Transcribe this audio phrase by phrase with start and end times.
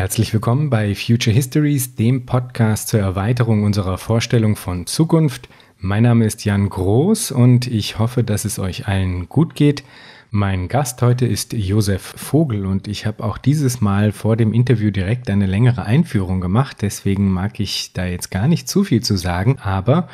[0.00, 5.50] Herzlich willkommen bei Future Histories, dem Podcast zur Erweiterung unserer Vorstellung von Zukunft.
[5.76, 9.84] Mein Name ist Jan Groß und ich hoffe, dass es euch allen gut geht.
[10.30, 14.90] Mein Gast heute ist Josef Vogel und ich habe auch dieses Mal vor dem Interview
[14.90, 16.78] direkt eine längere Einführung gemacht.
[16.80, 20.08] Deswegen mag ich da jetzt gar nicht zu viel zu sagen, aber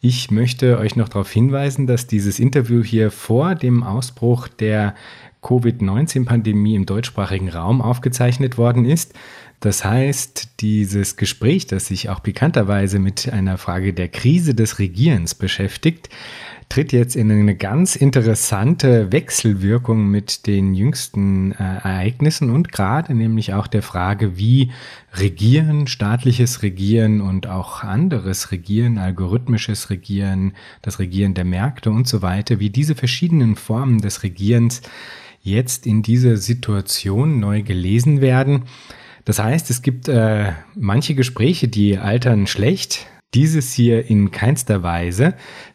[0.00, 4.94] ich möchte euch noch darauf hinweisen, dass dieses Interview hier vor dem Ausbruch der
[5.46, 9.14] Covid-19-Pandemie im deutschsprachigen Raum aufgezeichnet worden ist.
[9.60, 15.34] Das heißt, dieses Gespräch, das sich auch pikanterweise mit einer Frage der Krise des Regierens
[15.34, 16.10] beschäftigt,
[16.68, 23.54] tritt jetzt in eine ganz interessante Wechselwirkung mit den jüngsten äh, Ereignissen und gerade nämlich
[23.54, 24.72] auch der Frage, wie
[25.14, 32.20] Regieren, staatliches Regieren und auch anderes Regieren, algorithmisches Regieren, das Regieren der Märkte und so
[32.20, 34.82] weiter, wie diese verschiedenen Formen des Regierens
[35.46, 38.64] jetzt in dieser Situation neu gelesen werden.
[39.24, 43.06] Das heißt, es gibt äh, manche Gespräche, die altern schlecht.
[43.34, 45.34] Dieses hier in keinster Weise,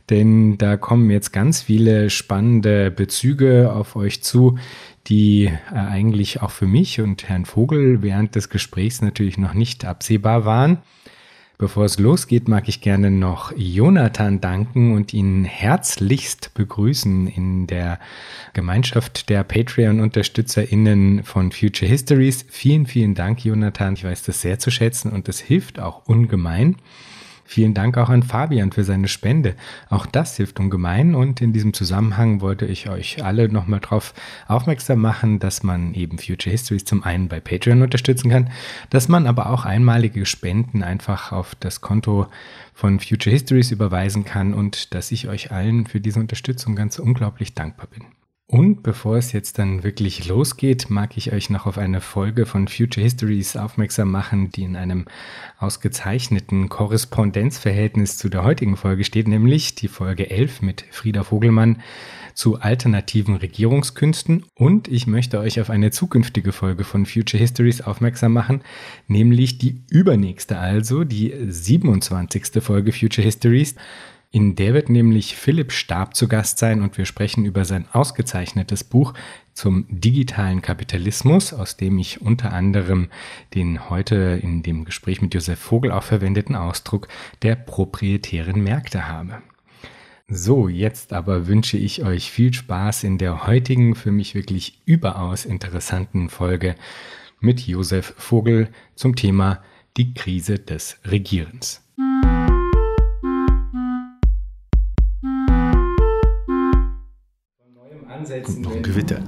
[0.09, 4.57] denn da kommen jetzt ganz viele spannende Bezüge auf euch zu,
[5.07, 9.85] die äh, eigentlich auch für mich und Herrn Vogel während des Gesprächs natürlich noch nicht
[9.85, 10.79] absehbar waren.
[11.61, 17.99] Bevor es losgeht, mag ich gerne noch Jonathan danken und ihn herzlichst begrüßen in der
[18.53, 22.47] Gemeinschaft der Patreon-UnterstützerInnen von Future Histories.
[22.49, 23.93] Vielen, vielen Dank, Jonathan.
[23.93, 26.77] Ich weiß das sehr zu schätzen und das hilft auch ungemein.
[27.51, 29.55] Vielen Dank auch an Fabian für seine Spende.
[29.89, 34.13] Auch das hilft ungemein und in diesem Zusammenhang wollte ich euch alle nochmal darauf
[34.47, 38.49] aufmerksam machen, dass man eben Future Histories zum einen bei Patreon unterstützen kann,
[38.89, 42.27] dass man aber auch einmalige Spenden einfach auf das Konto
[42.73, 47.53] von Future Histories überweisen kann und dass ich euch allen für diese Unterstützung ganz unglaublich
[47.53, 48.05] dankbar bin.
[48.51, 52.67] Und bevor es jetzt dann wirklich losgeht, mag ich euch noch auf eine Folge von
[52.67, 55.05] Future Histories aufmerksam machen, die in einem
[55.57, 61.81] ausgezeichneten Korrespondenzverhältnis zu der heutigen Folge steht, nämlich die Folge 11 mit Frieda Vogelmann
[62.33, 64.43] zu alternativen Regierungskünsten.
[64.53, 68.63] Und ich möchte euch auf eine zukünftige Folge von Future Histories aufmerksam machen,
[69.07, 72.61] nämlich die übernächste also, die 27.
[72.61, 73.75] Folge Future Histories.
[74.33, 78.85] In der wird nämlich Philipp Stab zu Gast sein und wir sprechen über sein ausgezeichnetes
[78.85, 79.13] Buch
[79.53, 83.09] zum digitalen Kapitalismus, aus dem ich unter anderem
[83.53, 87.09] den heute in dem Gespräch mit Josef Vogel auch verwendeten Ausdruck
[87.41, 89.41] der proprietären Märkte habe.
[90.29, 95.43] So, jetzt aber wünsche ich euch viel Spaß in der heutigen, für mich wirklich überaus
[95.43, 96.75] interessanten Folge
[97.41, 99.61] mit Josef Vogel zum Thema
[99.97, 101.83] die Krise des Regierens.
[108.21, 108.61] Ansetzen.
[108.61, 109.19] Noch ein Gewitter.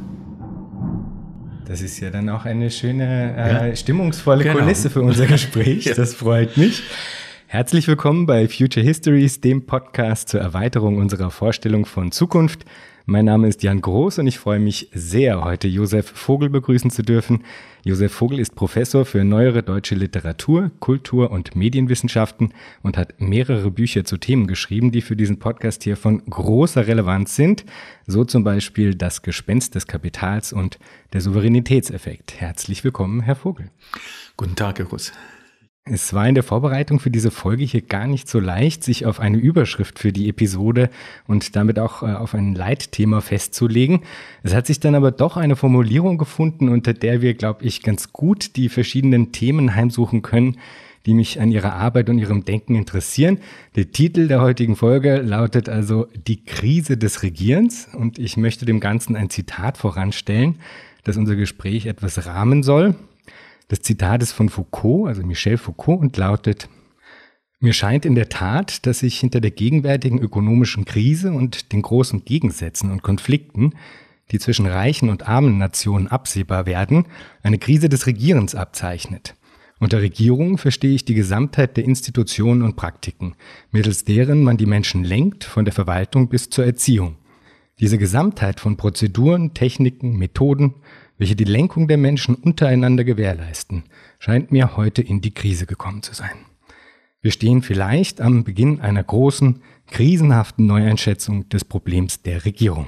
[1.65, 3.75] Das ist ja dann auch eine schöne, äh, ja.
[3.75, 4.59] stimmungsvolle genau.
[4.59, 5.85] Kulisse für unser Gespräch.
[5.85, 5.95] ja.
[5.95, 6.83] Das freut mich.
[7.47, 12.65] Herzlich willkommen bei Future Histories, dem Podcast zur Erweiterung unserer Vorstellung von Zukunft.
[13.05, 17.03] Mein Name ist Jan Groß und ich freue mich sehr, heute Josef Vogel begrüßen zu
[17.03, 17.43] dürfen.
[17.83, 24.05] Josef Vogel ist Professor für neuere deutsche Literatur, Kultur und Medienwissenschaften und hat mehrere Bücher
[24.05, 27.65] zu Themen geschrieben, die für diesen Podcast hier von großer Relevanz sind.
[28.07, 30.79] So zum Beispiel Das Gespenst des Kapitals und
[31.11, 32.39] der Souveränitätseffekt.
[32.39, 33.69] Herzlich willkommen, Herr Vogel.
[34.37, 35.11] Guten Tag, Herr Groß.
[35.85, 39.19] Es war in der Vorbereitung für diese Folge hier gar nicht so leicht, sich auf
[39.19, 40.89] eine Überschrift für die Episode
[41.27, 43.99] und damit auch äh, auf ein Leitthema festzulegen.
[44.43, 48.13] Es hat sich dann aber doch eine Formulierung gefunden, unter der wir, glaube ich, ganz
[48.13, 50.57] gut die verschiedenen Themen heimsuchen können,
[51.05, 53.39] die mich an ihrer Arbeit und ihrem Denken interessieren.
[53.75, 58.79] Der Titel der heutigen Folge lautet also Die Krise des Regierens und ich möchte dem
[58.79, 60.59] Ganzen ein Zitat voranstellen,
[61.03, 62.95] das unser Gespräch etwas rahmen soll.
[63.67, 66.69] Das Zitat ist von Foucault, also Michel Foucault, und lautet,
[67.59, 72.25] mir scheint in der Tat, dass sich hinter der gegenwärtigen ökonomischen Krise und den großen
[72.25, 73.75] Gegensätzen und Konflikten,
[74.31, 77.05] die zwischen reichen und armen Nationen absehbar werden,
[77.41, 79.35] eine Krise des Regierens abzeichnet.
[79.79, 83.35] Unter Regierung verstehe ich die Gesamtheit der Institutionen und Praktiken,
[83.71, 87.15] mittels deren man die Menschen lenkt, von der Verwaltung bis zur Erziehung.
[87.79, 90.75] Diese Gesamtheit von Prozeduren, Techniken, Methoden,
[91.23, 93.85] welche die Lenkung der Menschen untereinander gewährleisten,
[94.19, 96.35] scheint mir heute in die Krise gekommen zu sein.
[97.21, 102.87] Wir stehen vielleicht am Beginn einer großen, krisenhaften Neueinschätzung des Problems der Regierung.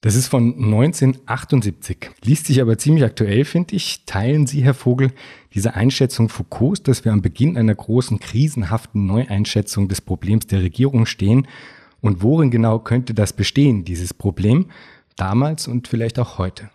[0.00, 4.06] Das ist von 1978, liest sich aber ziemlich aktuell, finde ich.
[4.06, 5.12] Teilen Sie, Herr Vogel,
[5.52, 11.04] diese Einschätzung Foucaults, dass wir am Beginn einer großen, krisenhaften Neueinschätzung des Problems der Regierung
[11.04, 11.46] stehen?
[12.00, 14.70] Und worin genau könnte das bestehen, dieses Problem,
[15.16, 16.70] damals und vielleicht auch heute?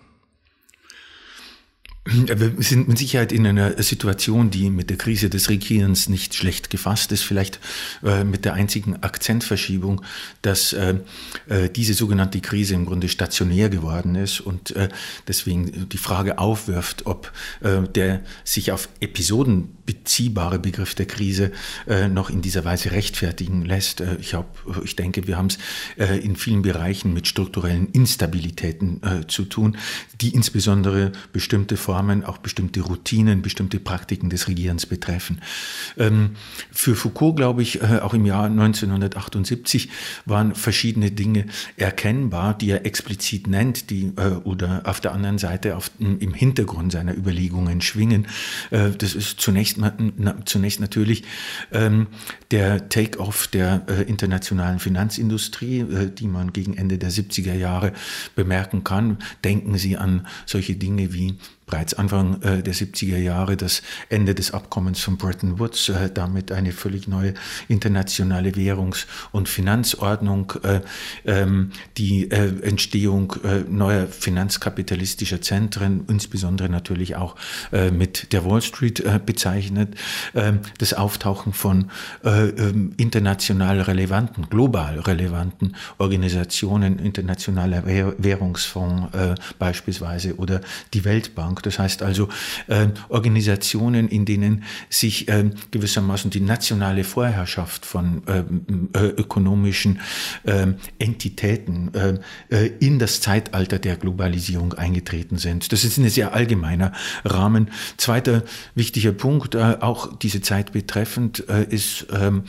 [2.08, 6.70] Wir sind mit Sicherheit in einer Situation, die mit der Krise des Regierens nicht schlecht
[6.70, 7.60] gefasst ist, vielleicht
[8.04, 10.04] äh, mit der einzigen Akzentverschiebung,
[10.44, 11.00] dass äh,
[11.48, 14.90] äh, diese sogenannte Krise im Grunde stationär geworden ist und äh,
[15.28, 17.32] deswegen die Frage aufwirft, ob
[17.62, 21.52] äh, der sich auf Episoden beziehbare Begriff der Krise
[21.88, 24.04] äh, noch in dieser Weise rechtfertigen lässt.
[24.20, 25.58] ich, hab, ich denke, wir haben es
[26.22, 29.78] in vielen Bereichen mit strukturellen Instabilitäten zu tun,
[30.22, 35.42] die insbesondere bestimmte Formen auch bestimmte Routinen, bestimmte Praktiken des Regierens betreffen.
[35.98, 36.32] Ähm,
[36.72, 39.90] für Foucault, glaube ich, äh, auch im Jahr 1978
[40.26, 41.46] waren verschiedene Dinge
[41.78, 46.92] erkennbar, die er explizit nennt, die äh, oder auf der anderen Seite auf, im Hintergrund
[46.92, 48.28] seiner Überlegungen schwingen.
[48.72, 49.75] Äh, das ist zunächst,
[50.46, 51.24] zunächst natürlich
[51.72, 52.08] ähm,
[52.52, 55.86] der Take-off der internationalen Finanzindustrie,
[56.18, 57.94] die man gegen Ende der 70er Jahre
[58.36, 59.18] bemerken kann.
[59.44, 64.52] Denken Sie an solche Dinge wie bereits Anfang äh, der 70er Jahre das Ende des
[64.52, 67.34] Abkommens von Bretton Woods, äh, damit eine völlig neue
[67.68, 70.82] internationale Währungs- und Finanzordnung, äh,
[71.26, 73.36] ähm, die Entstehung
[73.70, 77.36] neuer finanzkapitalistischer Zentren, insbesondere natürlich auch
[77.92, 79.96] mit der Wall Street bezeichnet,
[80.34, 81.90] ähm, das Auftauchen von
[82.24, 87.86] ähm, international relevanten, global relevanten Organisationen, internationaler
[88.18, 89.18] Währungsfonds
[89.60, 90.62] beispielsweise oder
[90.94, 91.64] die Weltbank Bank.
[91.64, 92.30] Das heißt also
[92.68, 100.00] äh, Organisationen, in denen sich äh, gewissermaßen die nationale Vorherrschaft von ähm, äh, ökonomischen
[100.46, 102.20] ähm, Entitäten äh,
[102.50, 105.72] äh, in das Zeitalter der Globalisierung eingetreten sind.
[105.72, 106.92] Das ist ein sehr allgemeiner
[107.24, 107.70] Rahmen.
[107.98, 108.44] Zweiter
[108.76, 112.44] wichtiger Punkt, äh, auch diese Zeit betreffend, ist ähm,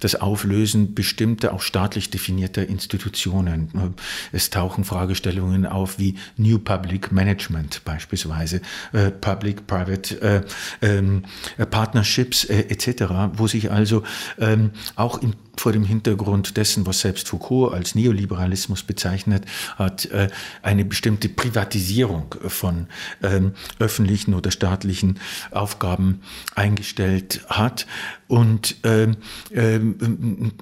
[0.00, 3.94] das Auflösen bestimmter, auch staatlich definierter Institutionen.
[4.32, 8.60] Es tauchen Fragestellungen auf wie New Public Management beispielsweise
[8.92, 10.42] äh, Public-Private äh,
[10.82, 11.24] ähm,
[11.70, 13.04] Partnerships äh, etc.,
[13.34, 14.02] wo sich also
[14.38, 19.44] ähm, auch im vor dem Hintergrund dessen, was selbst Foucault als Neoliberalismus bezeichnet
[19.76, 20.28] hat, äh,
[20.62, 22.86] eine bestimmte Privatisierung von
[23.22, 25.18] ähm, öffentlichen oder staatlichen
[25.50, 26.20] Aufgaben
[26.54, 27.86] eingestellt hat.
[28.28, 29.16] Und ähm,
[29.54, 30.52] ähm,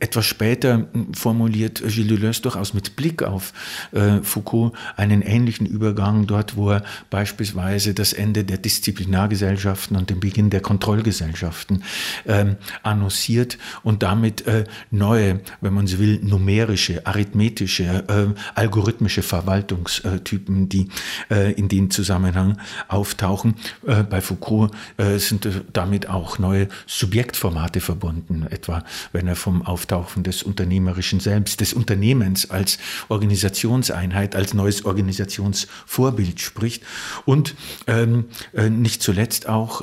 [0.00, 3.52] etwas später formuliert Gilles Deleuze durchaus mit Blick auf
[3.92, 10.18] äh, Foucault einen ähnlichen Übergang dort, wo er beispielsweise das Ende der Disziplinargesellschaften und den
[10.18, 11.84] Beginn der Kontrollgesellschaften
[12.82, 20.88] annonciert und damit äh, neue, wenn man so will, numerische, arithmetische, äh, algorithmische Verwaltungstypen, die
[21.30, 22.58] äh, in dem Zusammenhang
[22.88, 23.56] auftauchen.
[23.86, 30.22] Äh, bei Foucault äh, sind damit auch neue Subjektformate verbunden, etwa wenn er vom Auftauchen
[30.22, 32.78] des unternehmerischen Selbst, des Unternehmens als
[33.08, 36.82] Organisationseinheit, als neues Organisationsvorbild spricht
[37.24, 37.54] und
[37.86, 39.82] ähm, äh, nicht zuletzt auch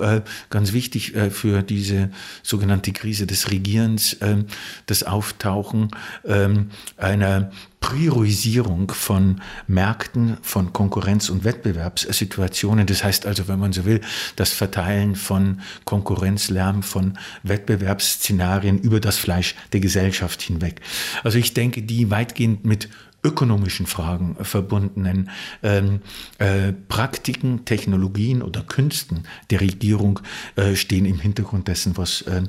[0.50, 2.09] ganz wichtig für diese
[2.44, 4.45] sogenannte Krise des Regierens, ähm,
[4.86, 5.90] das Auftauchen
[6.25, 12.86] ähm, einer Priorisierung von Märkten, von Konkurrenz- und Wettbewerbssituationen.
[12.86, 14.01] Das heißt also, wenn man so will,
[14.36, 20.81] das Verteilen von Konkurrenzlärm, von Wettbewerbsszenarien über das Fleisch der Gesellschaft hinweg.
[21.24, 22.90] Also ich denke, die weitgehend mit
[23.24, 25.30] ökonomischen Fragen verbundenen
[25.63, 26.01] ähm,
[26.38, 30.19] äh, Praktiken, Technologien oder Künsten der Regierung
[30.56, 32.43] äh, stehen im Hintergrund dessen, was äh,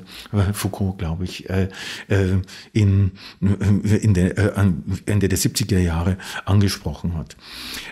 [0.53, 1.69] Foucault, glaube ich, äh,
[2.07, 2.37] äh,
[2.73, 4.71] in, in der, äh,
[5.05, 7.35] Ende der 70er Jahre angesprochen hat.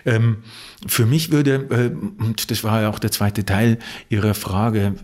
[0.05, 0.37] Ähm,
[0.87, 4.95] für mich würde, äh, und das war ja auch der zweite Teil Ihrer Frage,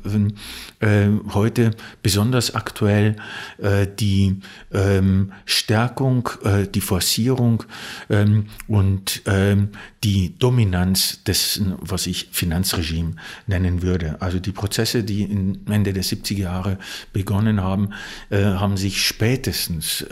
[0.79, 3.17] äh, heute besonders aktuell
[3.57, 4.41] äh, die
[4.71, 6.29] ähm, Stärkung,
[6.73, 7.63] die Forcierung
[8.09, 9.69] ähm, und ähm,
[10.03, 13.15] die Dominanz dessen, was ich Finanzregime
[13.47, 14.21] nennen würde.
[14.21, 15.23] Also die Prozesse, die
[15.67, 16.77] Ende der 70er Jahre
[17.11, 17.89] begonnen haben,
[18.29, 20.05] haben sich spätestens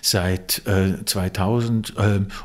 [0.00, 0.62] seit
[1.04, 1.94] 2000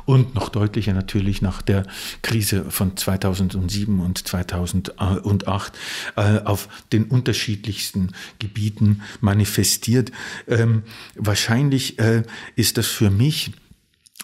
[0.04, 1.84] und noch deutlicher natürlich nach der
[2.22, 5.72] Krise Krise von 2007 und 2008
[6.14, 10.12] äh, auf den unterschiedlichsten Gebieten manifestiert.
[10.46, 10.84] Ähm,
[11.16, 12.22] wahrscheinlich äh,
[12.54, 13.50] ist das für mich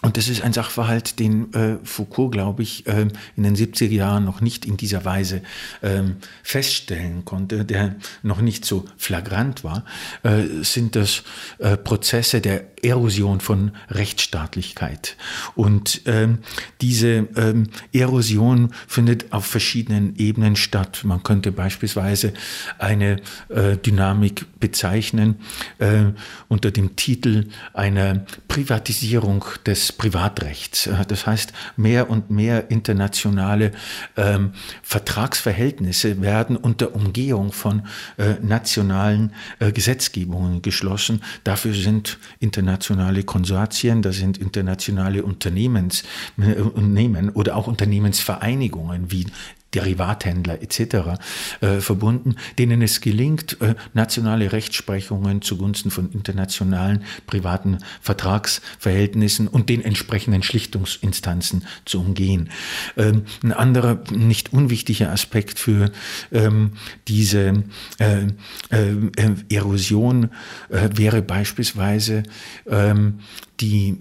[0.01, 4.23] und das ist ein Sachverhalt, den äh, Foucault, glaube ich, äh, in den 70er Jahren
[4.23, 5.41] noch nicht in dieser Weise
[5.81, 9.85] ähm, feststellen konnte, der noch nicht so flagrant war,
[10.23, 11.23] äh, sind das
[11.59, 15.17] äh, Prozesse der Erosion von Rechtsstaatlichkeit.
[15.55, 16.39] Und ähm,
[16.81, 21.01] diese ähm, Erosion findet auf verschiedenen Ebenen statt.
[21.03, 22.33] Man könnte beispielsweise
[22.77, 25.39] eine äh, Dynamik bezeichnen
[25.79, 26.03] äh,
[26.47, 30.85] unter dem Titel einer Privatisierung des Privatrechts.
[30.85, 33.71] Äh, das heißt, mehr und mehr internationale
[34.15, 34.51] ähm,
[34.83, 37.87] Vertragsverhältnisse werden unter Umgehung von
[38.17, 41.21] äh, nationalen äh, Gesetzgebungen geschlossen.
[41.43, 42.74] Dafür sind internationale
[43.23, 46.03] Konsortien, da sind internationale Unternehmens,
[46.37, 49.27] Unternehmen oder auch Unternehmensvereinigungen wie
[49.75, 51.19] Derivathändler etc.
[51.61, 59.83] Äh, verbunden, denen es gelingt, äh, nationale Rechtsprechungen zugunsten von internationalen privaten Vertragsverhältnissen und den
[59.83, 62.49] entsprechenden Schlichtungsinstanzen zu umgehen.
[62.97, 65.91] Ähm, ein anderer nicht unwichtiger Aspekt für
[66.31, 66.71] ähm,
[67.07, 67.63] diese
[67.99, 68.27] äh,
[68.69, 70.29] äh, Erosion
[70.69, 72.23] äh, wäre beispielsweise
[72.67, 73.19] ähm,
[73.59, 73.97] die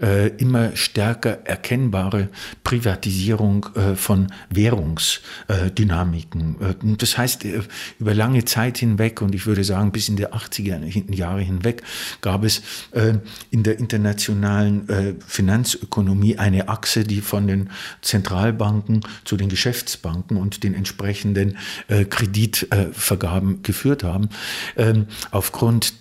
[0.00, 2.28] äh, immer stärker erkennbare
[2.64, 6.56] Privatisierung äh, von Währungsdynamiken.
[6.60, 7.62] Äh, das heißt, äh,
[7.98, 11.82] über lange Zeit hinweg, und ich würde sagen bis in die 80er Jahre hinweg,
[12.20, 12.62] gab es
[12.92, 13.14] äh,
[13.50, 17.70] in der internationalen Finanzökonomie eine Achse, die von den
[18.02, 21.56] Zentralbanken zu den Geschäftsbanken und den entsprechenden
[21.88, 24.28] Kreditvergaben geführt haben.
[24.76, 25.94] Ähm, aufgrund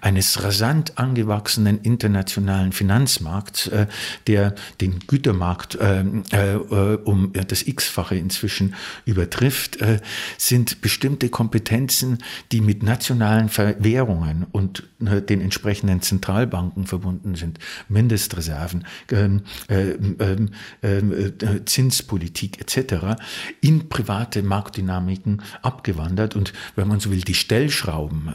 [0.00, 3.86] eines rasant angewachsenen internationalen Finanzmarkts, äh,
[4.26, 9.78] der den Gütermarkt äh, äh, um das x-fache inzwischen übertrifft,
[10.38, 12.18] sind bestimmte Kompetenzen,
[12.50, 20.50] die mit nationalen Währungen und den entsprechenden Zentralbanken verbunden sind, Mindestreserven, ähm, ähm,
[20.82, 21.32] ähm,
[21.64, 23.22] Zinspolitik etc.,
[23.60, 28.34] in private Marktdynamiken abgewandert und, wenn man so will, die Stellschrauben,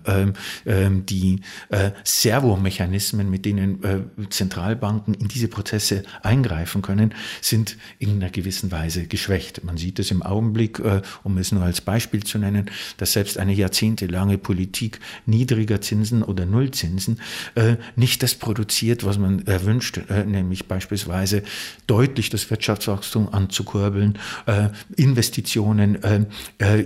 [1.10, 4.00] die äh, Servomechanismen, mit denen äh,
[4.30, 9.64] Zentralbanken in diese Prozesse eingreifen können, sind in einer gewissen Weise geschwächt.
[9.64, 13.38] Man sieht es im Augenblick, äh, um es nur als Beispiel zu nennen, dass selbst
[13.38, 17.20] eine jahrzehntelange Politik niedriger Zinsen oder Nullzinsen
[17.56, 21.44] äh, nicht das produziert, was man erwünscht, äh, nämlich beispielsweise
[21.88, 25.98] deutlich das Wirtschaftswachstum anzukurbeln, äh, Investitionen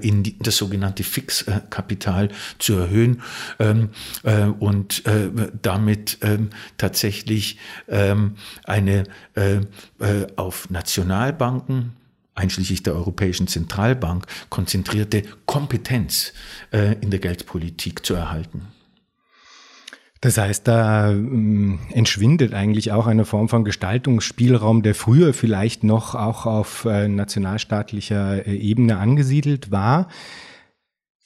[0.02, 3.22] in die, das sogenannte Fixkapital zu erhöhen.
[3.60, 3.90] Ähm,
[4.24, 5.30] äh, und äh,
[5.62, 9.04] damit ähm, tatsächlich ähm, eine
[9.36, 9.58] äh,
[10.00, 11.94] äh, auf Nationalbanken
[12.36, 16.34] einschließlich der Europäischen Zentralbank konzentrierte Kompetenz
[16.72, 18.68] äh, in der Geldpolitik zu erhalten.
[20.22, 26.14] Das heißt, da ähm, entschwindet eigentlich auch eine Form von Gestaltungsspielraum, der früher vielleicht noch
[26.14, 30.08] auch auf äh, nationalstaatlicher Ebene angesiedelt war.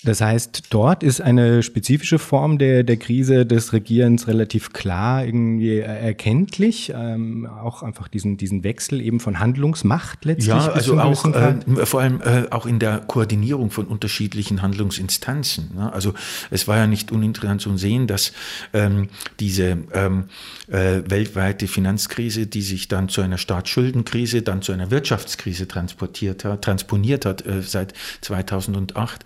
[0.03, 5.79] Das heißt, dort ist eine spezifische Form der, der Krise des Regierens relativ klar irgendwie
[5.79, 6.93] erkenntlich.
[6.95, 10.47] Ähm, auch einfach diesen, diesen Wechsel eben von Handlungsmacht letztlich.
[10.47, 15.71] Ja, also auch äh, vor allem äh, auch in der Koordinierung von unterschiedlichen Handlungsinstanzen.
[15.75, 15.91] Ne?
[15.91, 16.13] Also
[16.51, 18.33] es war ja nicht uninteressant zu sehen, dass
[18.73, 19.07] ähm,
[19.39, 20.25] diese ähm,
[20.67, 26.63] äh, weltweite Finanzkrise, die sich dann zu einer Staatsschuldenkrise, dann zu einer Wirtschaftskrise transportiert hat,
[26.63, 29.23] transponiert hat äh, seit 2008,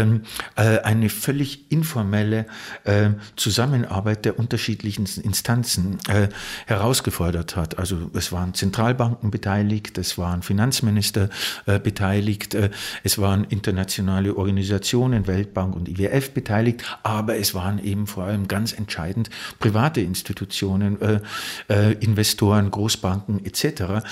[0.00, 0.22] ähm,
[0.56, 2.46] äh, eine völlig informelle
[2.84, 6.28] äh, Zusammenarbeit der unterschiedlichen Instanzen äh,
[6.66, 7.78] herausgefordert hat.
[7.78, 11.28] Also es waren Zentralbanken beteiligt, es waren Finanzminister
[11.66, 12.70] äh, beteiligt, äh,
[13.04, 18.72] es waren internationale Organisationen, Weltbank und IWF beteiligt, aber es waren eben vor allem ganz
[18.72, 24.04] entscheidend private Institutionen, äh, Investoren, Großbanken etc.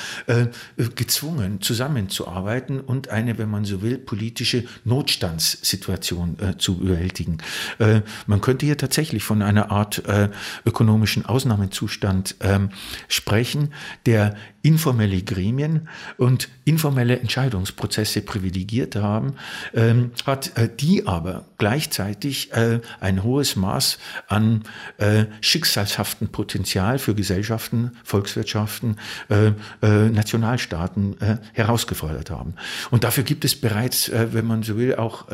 [0.94, 7.38] gezwungen zusammenzuarbeiten und eine, wenn man so will, politische Notstandssituation Situation äh, zu bewältigen.
[7.78, 10.28] Äh, man könnte hier tatsächlich von einer Art äh,
[10.66, 12.70] ökonomischen Ausnahmezustand ähm,
[13.08, 13.72] sprechen,
[14.06, 14.36] der
[14.68, 19.32] informelle Gremien und informelle Entscheidungsprozesse privilegiert haben,
[19.72, 24.64] ähm, hat äh, die aber gleichzeitig äh, ein hohes Maß an
[24.98, 28.96] äh, schicksalshaften Potenzial für Gesellschaften, Volkswirtschaften,
[29.30, 32.52] äh, äh, Nationalstaaten äh, herausgefordert haben.
[32.90, 35.26] Und dafür gibt es bereits, wenn man so will, auch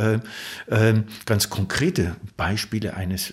[1.24, 2.94] ganz konkrete Beispiele.
[2.94, 3.32] Eines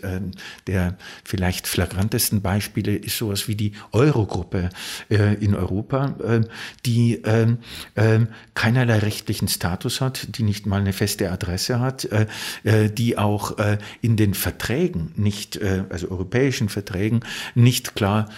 [0.67, 4.69] der vielleicht flagrantesten Beispiele ist sowas wie die Eurogruppe
[5.09, 6.41] in Europa Europa, äh,
[6.85, 7.55] die äh,
[7.95, 12.27] äh, keinerlei rechtlichen Status hat, die nicht mal eine feste Adresse hat, äh,
[12.63, 17.21] äh, die auch äh, in den Verträgen nicht, also europäischen Verträgen,
[17.55, 18.29] nicht klar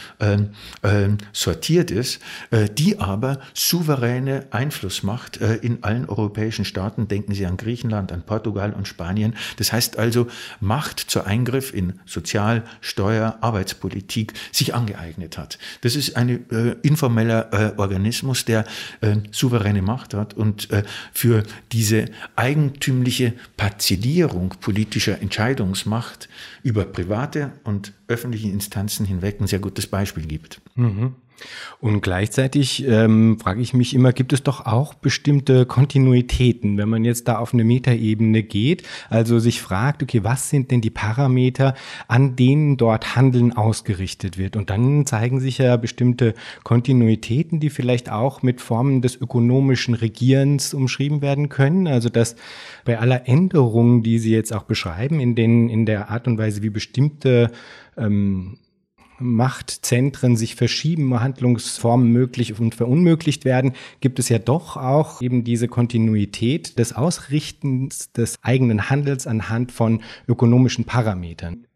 [1.32, 2.20] sortiert ist,
[2.78, 8.74] die aber souveräne Einflussmacht äh, in allen europäischen Staaten, denken Sie an Griechenland, an Portugal
[8.74, 9.36] und Spanien.
[9.58, 10.28] Das heißt also,
[10.60, 15.58] Macht zur Eingriff in Sozial-, Steuer-, Arbeitspolitik sich angeeignet hat.
[15.82, 16.76] Das ist ein äh,
[17.34, 18.66] informeller äh, Organismus, der
[19.02, 26.30] äh, souveräne Macht hat und äh, für diese eigentümliche Parzellierung politischer Entscheidungsmacht
[26.64, 30.62] über private und öffentliche Instanzen hinweg ein sehr gutes Beispiel gibt.
[30.76, 31.16] Mhm.
[31.80, 37.04] Und gleichzeitig ähm, frage ich mich immer, gibt es doch auch bestimmte Kontinuitäten, wenn man
[37.04, 41.76] jetzt da auf eine Metaebene geht, also sich fragt, okay, was sind denn die Parameter,
[42.08, 44.56] an denen dort Handeln ausgerichtet wird?
[44.56, 50.74] Und dann zeigen sich ja bestimmte Kontinuitäten, die vielleicht auch mit Formen des ökonomischen Regierens
[50.74, 51.88] umschrieben werden können.
[51.88, 52.36] Also dass
[52.86, 56.64] bei aller Änderung, die Sie jetzt auch beschreiben, in, den, in der Art und Weise,
[56.64, 57.52] wie bestimmte
[57.98, 58.58] ähm,
[59.20, 65.68] Machtzentren sich verschieben, Handlungsformen möglich und verunmöglicht werden, gibt es ja doch auch eben diese
[65.68, 71.68] Kontinuität des Ausrichtens des eigenen Handels anhand von ökonomischen Parametern.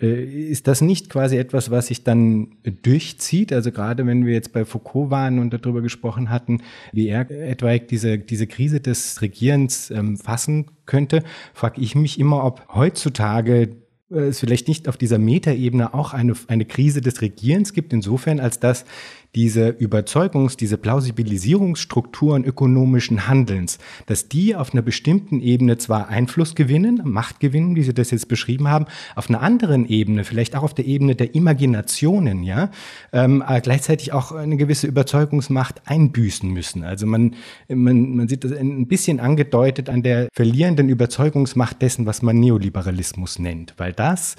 [0.00, 3.52] Äh, ist das nicht quasi etwas, was sich dann durchzieht?
[3.52, 7.88] Also gerade wenn wir jetzt bei Foucault waren und darüber gesprochen hatten, wie er etwaig
[7.88, 11.22] diese, diese Krise des Regierens ähm, fassen könnte,
[11.52, 13.76] frage ich mich immer, ob heutzutage
[14.14, 18.60] es vielleicht nicht auf dieser Metaebene auch eine, eine Krise des Regierens gibt, insofern als
[18.60, 18.84] dass
[19.34, 27.00] diese Überzeugungs-, diese Plausibilisierungsstrukturen ökonomischen Handelns, dass die auf einer bestimmten Ebene zwar Einfluss gewinnen,
[27.04, 30.74] Macht gewinnen, wie Sie das jetzt beschrieben haben, auf einer anderen Ebene, vielleicht auch auf
[30.74, 32.70] der Ebene der Imaginationen, ja,
[33.12, 36.84] ähm, gleichzeitig auch eine gewisse Überzeugungsmacht einbüßen müssen.
[36.84, 37.34] Also man,
[37.68, 43.38] man, man sieht das ein bisschen angedeutet an der verlierenden Überzeugungsmacht dessen, was man Neoliberalismus
[43.38, 44.36] nennt, weil das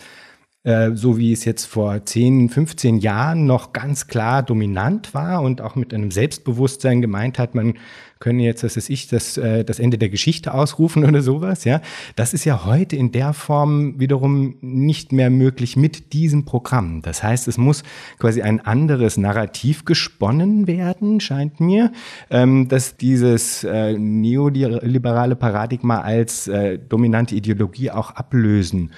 [0.65, 5.61] äh, so wie es jetzt vor 10, 15 Jahren noch ganz klar dominant war und
[5.61, 7.75] auch mit einem Selbstbewusstsein gemeint hat, man
[8.19, 11.81] könne jetzt, das ist ich, das, äh, das Ende der Geschichte ausrufen oder sowas, ja.
[12.15, 17.03] Das ist ja heute in der Form wiederum nicht mehr möglich mit diesem Programm.
[17.03, 17.83] Das heißt, es muss
[18.17, 21.91] quasi ein anderes Narrativ gesponnen werden, scheint mir,
[22.31, 28.91] ähm, dass dieses äh, neoliberale Paradigma als äh, dominante Ideologie auch ablösen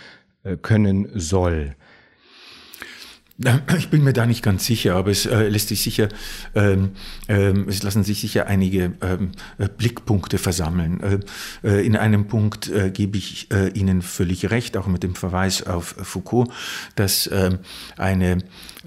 [0.55, 1.75] können soll.
[3.77, 6.09] Ich bin mir da nicht ganz sicher, aber es äh, lässt sich sicher,
[6.55, 6.91] ähm,
[7.27, 10.99] ähm, es lassen sich sicher einige ähm, äh, Blickpunkte versammeln.
[11.01, 11.19] Äh,
[11.67, 15.63] äh in einem Punkt äh, gebe ich äh, Ihnen völlig recht, auch mit dem Verweis
[15.63, 16.49] auf Foucault,
[16.95, 17.59] dass ähm,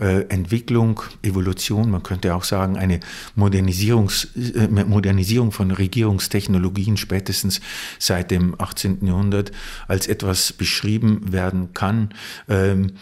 [0.00, 3.00] eine Entwicklung, Evolution, man könnte auch sagen, eine
[3.34, 4.28] Modernisierungs,
[4.68, 7.60] Modernisierung von Regierungstechnologien spätestens
[7.98, 9.06] seit dem 18.
[9.06, 9.52] Jahrhundert
[9.88, 12.10] als etwas beschrieben werden kann,
[12.48, 12.92] ähm,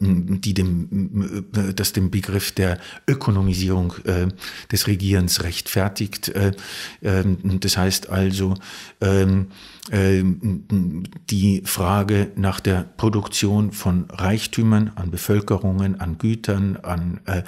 [0.00, 4.28] die dem das den Begriff der Ökonomisierung äh,
[4.72, 6.28] des Regierens rechtfertigt.
[6.28, 6.52] Äh,
[7.02, 7.24] äh,
[7.60, 8.54] das heißt also,
[9.00, 9.46] ähm, ähm,
[9.92, 17.42] die Frage nach der Produktion von Reichtümern, an Bevölkerungen, an Gütern, an, äh,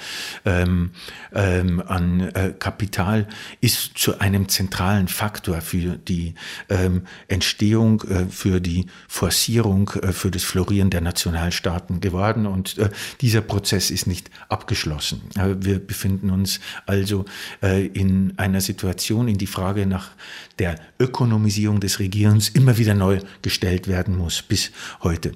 [0.45, 0.91] ähm,
[1.33, 3.29] ähm, an äh, Kapital
[3.61, 6.35] ist zu einem zentralen Faktor für die
[6.69, 12.47] ähm, Entstehung, äh, für die Forcierung, äh, für das Florieren der Nationalstaaten geworden.
[12.47, 15.23] Und äh, dieser Prozess ist nicht abgeschlossen.
[15.61, 17.25] wir befinden uns also
[17.63, 20.11] äh, in einer Situation, in die Frage nach
[20.59, 24.71] der Ökonomisierung des Regierens immer wieder neu gestellt werden muss bis
[25.03, 25.33] heute.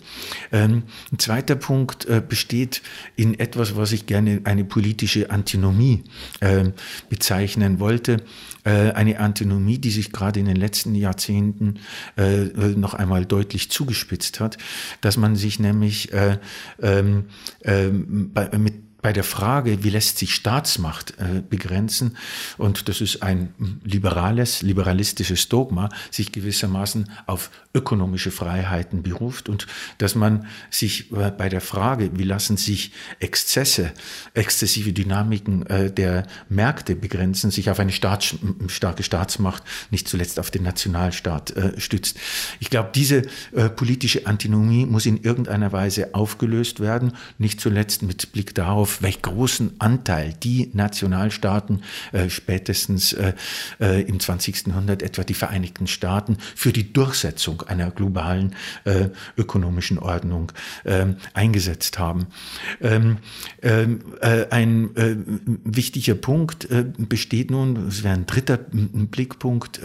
[0.53, 2.83] Ähm, ein zweiter Punkt äh, besteht
[3.17, 6.05] in etwas, was ich gerne eine politische Antinomie
[6.41, 6.71] äh,
[7.09, 8.19] bezeichnen wollte.
[8.65, 11.79] Äh, eine Antinomie, die sich gerade in den letzten Jahrzehnten
[12.17, 12.45] äh,
[12.77, 14.59] noch einmal deutlich zugespitzt hat,
[15.01, 16.39] dass man sich nämlich äh,
[16.83, 17.27] ähm,
[17.65, 22.16] ähm, mit bei der Frage, wie lässt sich Staatsmacht äh, begrenzen,
[22.59, 30.16] und das ist ein liberales, liberalistisches Dogma, sich gewissermaßen auf ökonomische Freiheiten beruft und dass
[30.16, 32.90] man sich äh, bei der Frage, wie lassen sich
[33.21, 33.92] Exzesse,
[34.35, 38.35] exzessive Dynamiken äh, der Märkte begrenzen, sich auf eine Staats,
[38.66, 42.19] starke Staatsmacht, nicht zuletzt auf den Nationalstaat äh, stützt.
[42.59, 48.33] Ich glaube, diese äh, politische Antinomie muss in irgendeiner Weise aufgelöst werden, nicht zuletzt mit
[48.33, 51.83] Blick darauf, welch großen Anteil die Nationalstaaten
[52.13, 53.33] äh, spätestens äh,
[53.81, 54.69] äh, im 20.
[54.69, 58.55] Jahrhundert, etwa die Vereinigten Staaten, für die Durchsetzung einer globalen
[58.85, 60.53] äh, ökonomischen Ordnung
[60.85, 62.27] äh, eingesetzt haben.
[62.81, 63.19] Ähm,
[63.63, 65.17] ähm, äh, ein äh,
[65.65, 69.81] wichtiger Punkt besteht nun, es wäre ein dritter Blickpunkt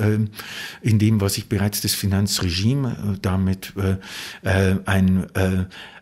[0.82, 3.74] in dem, was ich bereits das Finanzregime, damit
[4.44, 5.28] ein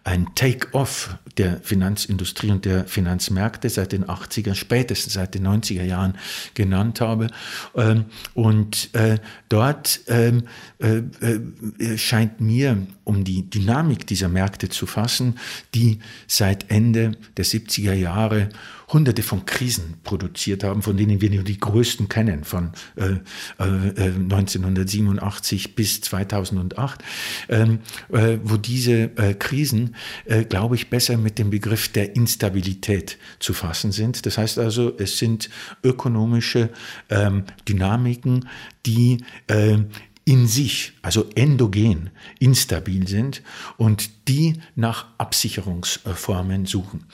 [0.09, 6.15] ein Take-off der Finanzindustrie und der Finanzmärkte seit den 80er, spätestens seit den 90er Jahren
[6.55, 7.27] genannt habe.
[7.75, 9.19] Ähm, und äh,
[9.49, 10.47] dort ähm,
[10.79, 15.37] äh, äh, scheint mir, um die Dynamik dieser Märkte zu fassen,
[15.75, 18.49] die seit Ende der 70er Jahre
[18.91, 23.13] hunderte von Krisen produziert haben, von denen wir nur die größten kennen, von äh,
[23.59, 27.03] äh, 1987 äh, bis 2008,
[27.49, 27.79] ähm,
[28.11, 33.53] äh, wo diese äh, Krisen, äh, glaube ich, besser mit dem Begriff der Instabilität zu
[33.53, 34.25] fassen sind.
[34.25, 35.49] Das heißt also, es sind
[35.83, 36.69] ökonomische
[37.09, 38.49] ähm, Dynamiken,
[38.85, 39.23] die
[40.25, 43.41] in sich, also endogen, instabil sind
[43.77, 47.05] und die nach Absicherungsformen suchen.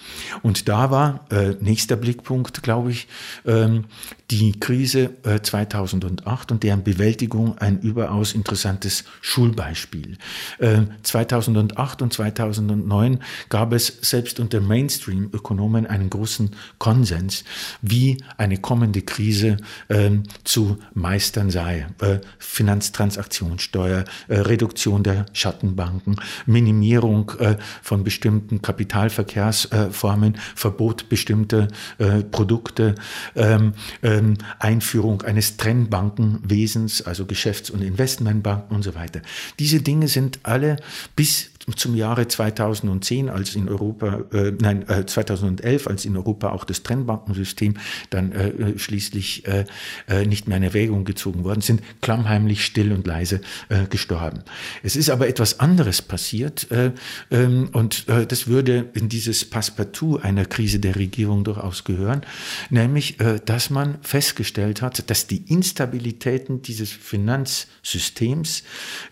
[0.43, 3.08] Und da war äh, nächster Blickpunkt, glaube ich,
[3.45, 3.86] ähm,
[4.32, 10.17] die Krise äh, 2008 und deren Bewältigung ein überaus interessantes Schulbeispiel.
[10.60, 17.45] Äh, 2008 und 2009 gab es selbst unter Mainstream-Ökonomen einen großen Konsens,
[17.82, 19.56] wie eine kommende Krise
[19.88, 21.88] ähm, zu meistern sei.
[22.01, 32.23] Äh, Finanztransaktionssteuer, äh, Reduktion der Schattenbanken, Minimierung Regulierung äh, von bestimmten Kapitalverkehrsformen, Verbot bestimmter äh,
[32.23, 32.95] Produkte,
[33.35, 39.21] ähm, ähm, Einführung eines Trennbankenwesens, also Geschäfts- und Investmentbanken und so weiter.
[39.59, 40.77] Diese Dinge sind alle
[41.15, 46.63] bis zum Jahre 2010, als in Europa, äh, nein, äh, 2011, als in Europa auch
[46.63, 47.75] das Trennbankensystem
[48.12, 49.65] dann äh, schließlich äh,
[50.08, 54.43] äh, nicht mehr in Erwägung gezogen worden sind, klammheimlich still und leise äh, gestorben.
[54.84, 56.91] Es ist aber etwas anderes passiert äh,
[57.32, 62.21] ähm, und äh, das würde in dieses Passepartout einer Krise der Regierung durchaus gehören,
[62.69, 68.63] nämlich, äh, dass man festgestellt hat, dass die Instabilitäten dieses Finanzsystems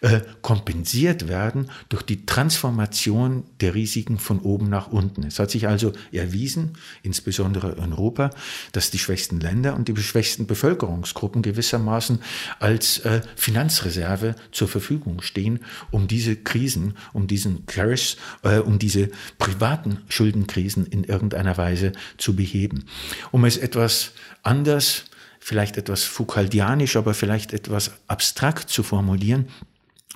[0.02, 5.24] äh, kompensiert werden durch die Trans Transformation der Risiken von oben nach unten.
[5.24, 8.32] Es hat sich also erwiesen, insbesondere in Europa,
[8.74, 12.20] dass die schwächsten Länder und die schwächsten Bevölkerungsgruppen gewissermaßen
[12.60, 19.10] als äh, Finanzreserve zur Verfügung stehen, um diese Krisen, um diesen Crash, äh, um diese
[19.38, 22.84] privaten Schuldenkrisen in irgendeiner Weise zu beheben.
[23.32, 25.06] Um es etwas anders
[25.40, 29.48] vielleicht etwas Foucauldianisch, aber vielleicht etwas abstrakt zu formulieren,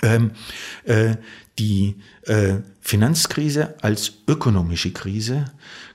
[0.04, 0.32] ähm,
[0.86, 1.16] äh,
[1.60, 5.46] die äh, Finanzkrise als ökonomische Krise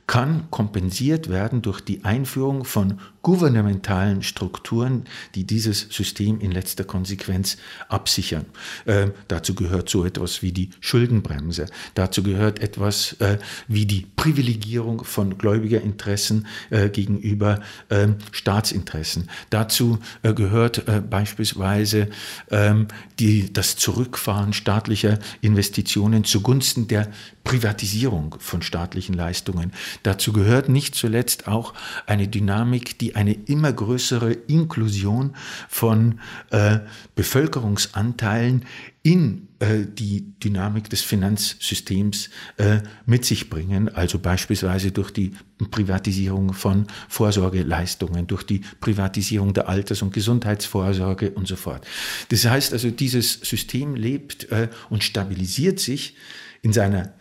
[0.06, 5.04] kann kompensiert werden durch die Einführung von gouvernementalen Strukturen,
[5.34, 7.56] die dieses System in letzter Konsequenz
[7.88, 8.46] absichern.
[8.84, 11.66] Äh, dazu gehört so etwas wie die Schuldenbremse.
[11.94, 19.30] Dazu gehört etwas äh, wie die Privilegierung von Gläubigerinteressen äh, gegenüber ähm, Staatsinteressen.
[19.50, 22.08] Dazu äh, gehört äh, beispielsweise
[22.50, 27.08] ähm, die, das Zurückfahren staatlicher Investitionen zugunsten der
[27.44, 29.72] Privatisierung von staatlichen Leistungen.
[30.02, 31.74] Dazu gehört nicht zuletzt auch
[32.06, 35.34] eine Dynamik, die eine immer größere Inklusion
[35.68, 36.20] von
[36.50, 36.80] äh,
[37.14, 38.64] Bevölkerungsanteilen
[39.02, 45.32] in äh, die Dynamik des Finanzsystems äh, mit sich bringen, also beispielsweise durch die
[45.70, 51.86] Privatisierung von Vorsorgeleistungen, durch die Privatisierung der Alters- und Gesundheitsvorsorge und so fort.
[52.30, 56.16] Das heißt also, dieses System lebt äh, und stabilisiert sich
[56.62, 57.12] in seiner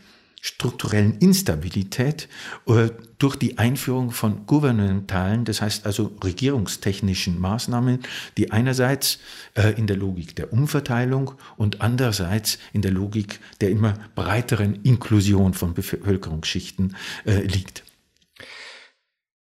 [0.41, 2.27] strukturellen Instabilität
[2.65, 7.99] äh, durch die Einführung von gouvernementalen, das heißt also regierungstechnischen Maßnahmen,
[8.37, 9.19] die einerseits
[9.53, 15.53] äh, in der Logik der Umverteilung und andererseits in der Logik der immer breiteren Inklusion
[15.53, 17.83] von Bevölkerungsschichten äh, liegt.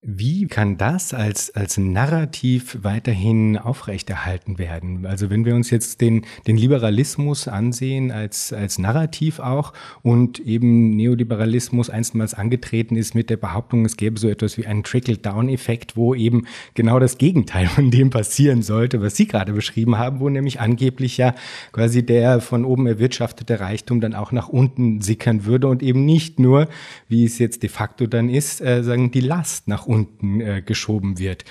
[0.04, 5.08] Wie kann das als, als Narrativ weiterhin aufrechterhalten werden?
[5.08, 10.92] Also wenn wir uns jetzt den, den Liberalismus ansehen als, als Narrativ auch und eben
[10.92, 16.14] Neoliberalismus einstmals angetreten ist mit der Behauptung, es gäbe so etwas wie einen Trickle-Down-Effekt, wo
[16.14, 20.60] eben genau das Gegenteil von dem passieren sollte, was Sie gerade beschrieben haben, wo nämlich
[20.60, 21.34] angeblich ja
[21.72, 26.40] quasi der von oben erwirtschaftete Reichtum dann auch nach unten sickern würde und eben nicht
[26.40, 26.70] nur,
[27.08, 31.20] wie es jetzt de facto dann ist, äh, sagen die Last nach unten äh, geschoben
[31.20, 31.46] wird.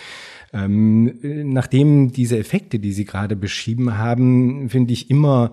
[0.52, 1.18] Ähm,
[1.52, 5.52] nachdem diese Effekte, die Sie gerade beschrieben haben, finde ich immer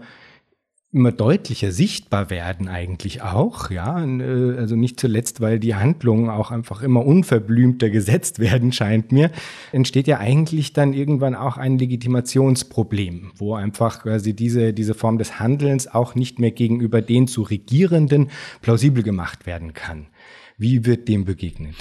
[0.93, 6.52] immer deutlicher sichtbar werden eigentlich auch, ja, äh, also nicht zuletzt, weil die Handlungen auch
[6.52, 9.32] einfach immer unverblümter gesetzt werden, scheint mir,
[9.72, 15.39] entsteht ja eigentlich dann irgendwann auch ein Legitimationsproblem, wo einfach quasi diese, diese Form des
[15.39, 18.30] Handelns auch nicht mehr gegenüber den zu Regierenden
[18.62, 20.08] plausibel gemacht werden kann.
[20.58, 21.76] Wie wird dem begegnet?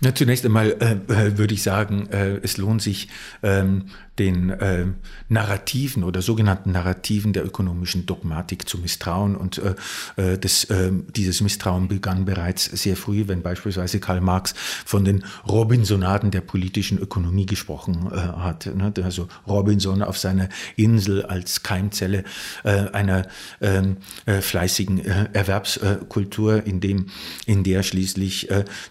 [0.00, 3.08] Na, zunächst einmal äh, äh würde ich sagen, äh, es lohnt sich,
[3.42, 3.86] ähm,
[4.20, 4.84] den äh,
[5.30, 9.34] Narrativen oder sogenannten Narrativen der ökonomischen Dogmatik zu misstrauen.
[9.34, 9.74] Und äh,
[10.16, 14.54] äh, das, äh, dieses Misstrauen begann bereits sehr früh, wenn beispielsweise Karl Marx
[14.84, 18.66] von den Robinsonaden der politischen Ökonomie gesprochen äh, hat.
[18.66, 18.92] Ne?
[19.02, 22.24] Also Robinson auf seiner Insel als Keimzelle
[22.62, 23.26] äh, einer
[23.62, 25.00] ähm, äh, fleißigen
[25.32, 27.06] Erwerbskultur, in, dem,
[27.46, 28.48] in der schließlich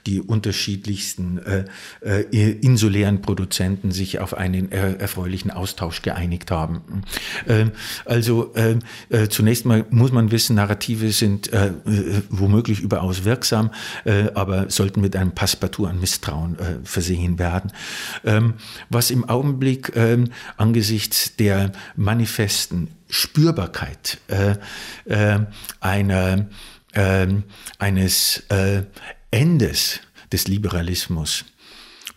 [0.08, 1.40] die unterschiedlichsten
[2.32, 7.04] insulären Produzenten sich auf einen äh, erfreulichen Austausch geeinigt haben.
[7.48, 7.72] Ähm,
[8.06, 8.80] also ähm,
[9.10, 13.72] äh, zunächst mal muss man wissen, Narrative sind äh, äh, womöglich überaus wirksam,
[14.34, 17.72] aber sollten mit einem Passepartout an Misstrauen versehen werden.
[18.24, 18.56] Ähm,
[18.90, 19.92] was im Augenblick
[20.58, 24.20] angesichts der manifesten Spürbarkeit
[25.80, 26.48] einer,
[27.80, 28.44] eines
[29.32, 30.00] Endes
[30.32, 31.46] des Liberalismus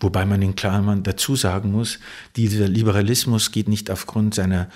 [0.02, 1.98] Wobei man in Klammern dazu sagen muss,
[2.36, 4.68] dieser Liberalismus geht nicht aufgrund seiner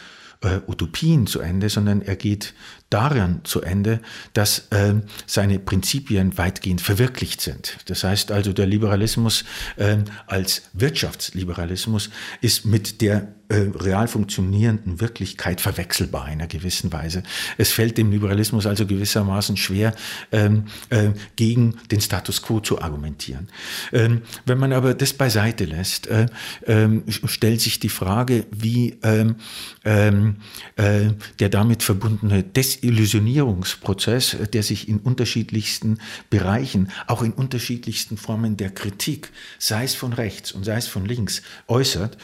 [0.43, 2.55] äh, Utopien zu Ende, sondern er geht
[2.91, 4.01] daran zu Ende,
[4.33, 4.95] dass äh,
[5.27, 7.79] seine Prinzipien weitgehend verwirklicht sind.
[7.87, 9.45] Das heißt also, der Liberalismus
[9.77, 12.11] äh, als Wirtschaftsliberalismus
[12.41, 17.23] ist mit der äh, real funktionierenden Wirklichkeit verwechselbar in einer gewissen Weise.
[17.59, 19.95] Es fällt dem Liberalismus also gewissermaßen schwer,
[20.33, 23.49] ähm, äh, gegen den Status quo zu argumentieren.
[23.93, 26.27] Ähm, wenn man aber das beiseite lässt, äh,
[26.67, 29.37] ähm, stellt sich die Frage, wie ähm,
[29.85, 30.37] ähm,
[30.77, 35.99] äh, der damit verbundene Desillusionierungsprozess, der sich in unterschiedlichsten
[36.31, 41.05] Bereichen, auch in unterschiedlichsten Formen der Kritik, sei es von rechts und sei es von
[41.05, 42.19] links, äußert,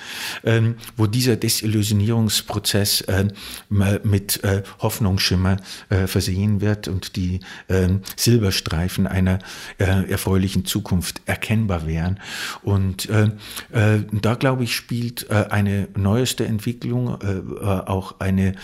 [0.44, 3.28] ähm, wo dieser Desillusionierungsprozess äh,
[3.68, 9.38] mit äh, Hoffnungsschimmer äh, versehen wird und die äh, Silberstreifen einer
[9.78, 12.18] äh, erfreulichen Zukunft erkennbar wären.
[12.62, 13.30] Und äh,
[13.72, 17.20] äh, da, glaube ich, spielt eine neueste Entwicklung,
[17.62, 18.54] auch eine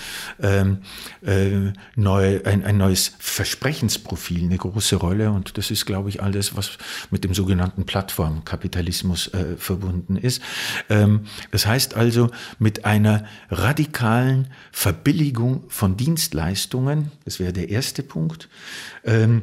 [0.40, 0.78] ähm,
[1.24, 5.30] äh, neue, ein, ein neues Versprechensprofil eine große Rolle.
[5.30, 6.78] Und das ist, glaube ich, alles, was
[7.10, 10.42] mit dem sogenannten Plattformkapitalismus verbunden ist.
[10.88, 18.48] Ähm, das heißt also, mit einer radikalen Verbilligung von Dienstleistungen, das wäre der erste Punkt,
[19.04, 19.42] ähm,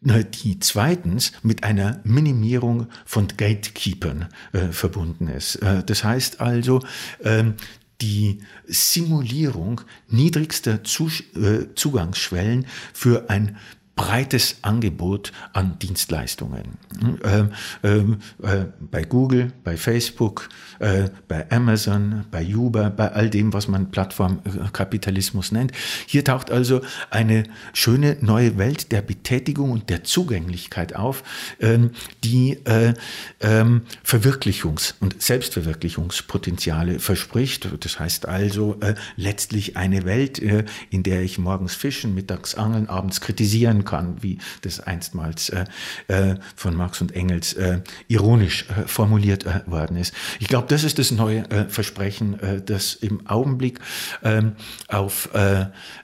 [0.00, 5.56] die zweitens mit einer Minimierung von Gatekeepern äh, verbunden ist.
[5.56, 6.80] Äh, das heißt also,
[7.22, 7.54] ähm,
[8.00, 13.56] die Simulierung niedrigster äh, Zugangsschwellen für ein
[13.98, 16.78] breites Angebot an Dienstleistungen.
[17.24, 17.50] Ähm,
[17.82, 23.66] ähm, äh, bei Google, bei Facebook, äh, bei Amazon, bei Uber, bei all dem, was
[23.66, 25.72] man Plattformkapitalismus nennt.
[26.06, 26.80] Hier taucht also
[27.10, 31.24] eine schöne neue Welt der Betätigung und der Zugänglichkeit auf,
[31.60, 31.90] ähm,
[32.22, 32.94] die äh,
[33.40, 37.68] ähm, Verwirklichungs- und Selbstverwirklichungspotenziale verspricht.
[37.80, 42.88] Das heißt also äh, letztlich eine Welt, äh, in der ich morgens fischen, mittags angeln,
[42.88, 45.64] abends kritisieren kann, wie das einstmals äh,
[46.08, 50.14] äh, von Marx und Engels äh, ironisch äh, formuliert äh, worden ist.
[50.38, 53.80] Ich glaube, das ist das neue äh, Versprechen, das im Augenblick
[54.22, 54.52] ähm,
[54.88, 55.28] auf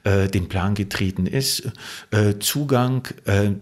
[0.05, 1.71] den Plan getreten ist.
[2.41, 3.09] Zugang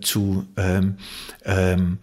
[0.00, 0.96] zu ähm,
[1.44, 1.98] ähm,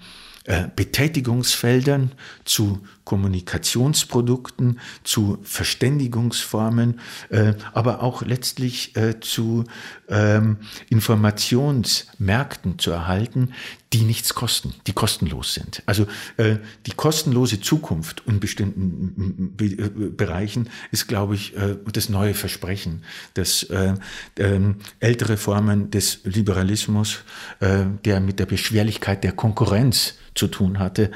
[0.49, 2.11] äh, Betätigungsfeldern,
[2.43, 9.63] zu Kommunikationsprodukten, zu Verständigungsformen, äh, aber auch letztlich äh, zu
[10.09, 10.57] ähm,
[10.91, 13.49] Informationsmärkten zu erhalten,
[13.93, 15.81] die nichts kosten, die kostenlos sind.
[15.87, 16.05] Also
[16.37, 22.35] äh, die kostenlose Zukunft in bestimmten Be äh, Bereichen ist, glaube ich, äh, das neue
[22.35, 23.95] Versprechen, dass äh,
[24.37, 27.19] ähm, ältere Formen des Liberalismus,
[27.59, 31.11] der mit der Beschwerlichkeit der Konkurrenz zu tun hatte,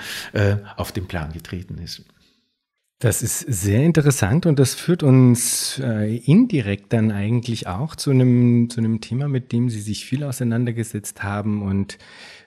[0.78, 2.04] auf den Plan getreten ist.
[3.00, 8.70] Das ist sehr interessant und das führt uns äh, indirekt dann eigentlich auch zu einem,
[8.70, 11.98] zu einem Thema, mit dem Sie sich viel auseinandergesetzt haben und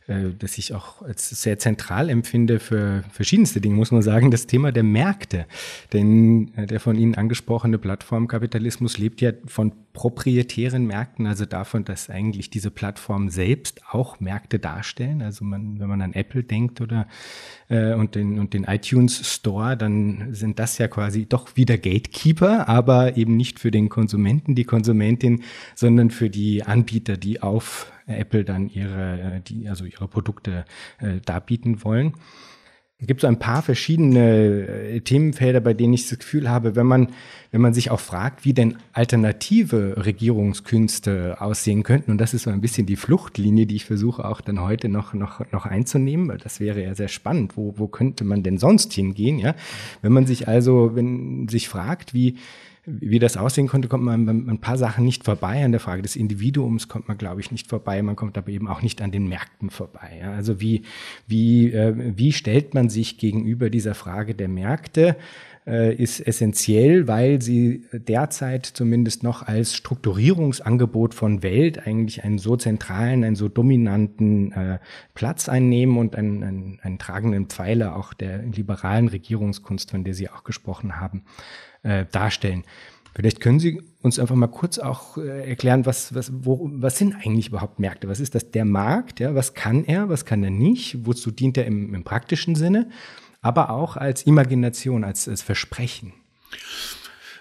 [0.07, 4.47] äh, das ich auch als sehr zentral empfinde für verschiedenste Dinge, muss man sagen, das
[4.47, 5.47] Thema der Märkte.
[5.93, 12.11] Denn äh, der von Ihnen angesprochene Plattformkapitalismus lebt ja von proprietären Märkten, also davon, dass
[12.11, 15.23] eigentlich diese Plattformen selbst auch Märkte darstellen.
[15.23, 17.09] Also man, wenn man an Apple denkt oder
[17.71, 22.69] äh, und den und den iTunes Store, dann sind das ja quasi doch wieder Gatekeeper,
[22.69, 25.43] aber eben nicht für den Konsumenten, die Konsumentin,
[25.75, 30.67] sondern für die Anbieter, die auf Apple dann ihre, die, also ihre Produkte
[30.99, 32.13] äh, darbieten wollen.
[32.99, 36.87] Es gibt so ein paar verschiedene äh, Themenfelder, bei denen ich das Gefühl habe, wenn
[36.87, 37.09] man,
[37.51, 42.51] wenn man sich auch fragt, wie denn alternative Regierungskünste aussehen könnten, und das ist so
[42.51, 46.39] ein bisschen die Fluchtlinie, die ich versuche auch dann heute noch, noch, noch einzunehmen, weil
[46.39, 47.59] das wäre ja sehr spannend.
[47.59, 49.55] Wo, wo könnte man denn sonst hingehen, ja?
[50.01, 52.37] Wenn man sich also, wenn sich fragt, wie,
[52.87, 55.65] wie das aussehen konnte, kommt man an ein paar Sachen nicht vorbei.
[55.65, 58.01] An der Frage des Individuums kommt man, glaube ich, nicht vorbei.
[58.01, 60.19] Man kommt aber eben auch nicht an den Märkten vorbei.
[60.21, 60.33] Ja.
[60.33, 60.83] Also wie,
[61.27, 65.17] wie, äh, wie stellt man sich gegenüber dieser Frage der Märkte?
[65.67, 72.57] Äh, ist essentiell, weil sie derzeit zumindest noch als Strukturierungsangebot von Welt eigentlich einen so
[72.57, 74.79] zentralen, einen so dominanten äh,
[75.15, 80.31] Platz einnehmen und einen, einen, einen tragenden Pfeiler auch der liberalen Regierungskunst, von der Sie
[80.31, 81.25] auch gesprochen haben
[81.87, 82.65] äh, darstellen.
[83.15, 87.15] Vielleicht können Sie uns einfach mal kurz auch äh, erklären, was, was, wo, was sind
[87.15, 88.09] eigentlich überhaupt Märkte?
[88.09, 89.21] Was ist das der Markt?
[89.21, 91.07] Ja, was kann er, was kann er nicht?
[91.07, 92.91] Wozu dient er im, im praktischen Sinne?
[93.41, 96.13] Aber auch als Imagination, als, als Versprechen.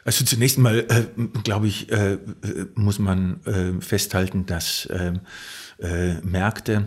[0.05, 1.05] Also zunächst mal, äh,
[1.43, 2.19] glaube ich, äh,
[2.75, 5.21] muss man äh, festhalten, dass ähm,
[5.79, 6.85] äh, Märkte,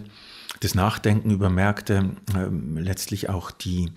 [0.60, 3.90] das Nachdenken über Märkte ähm, letztlich auch die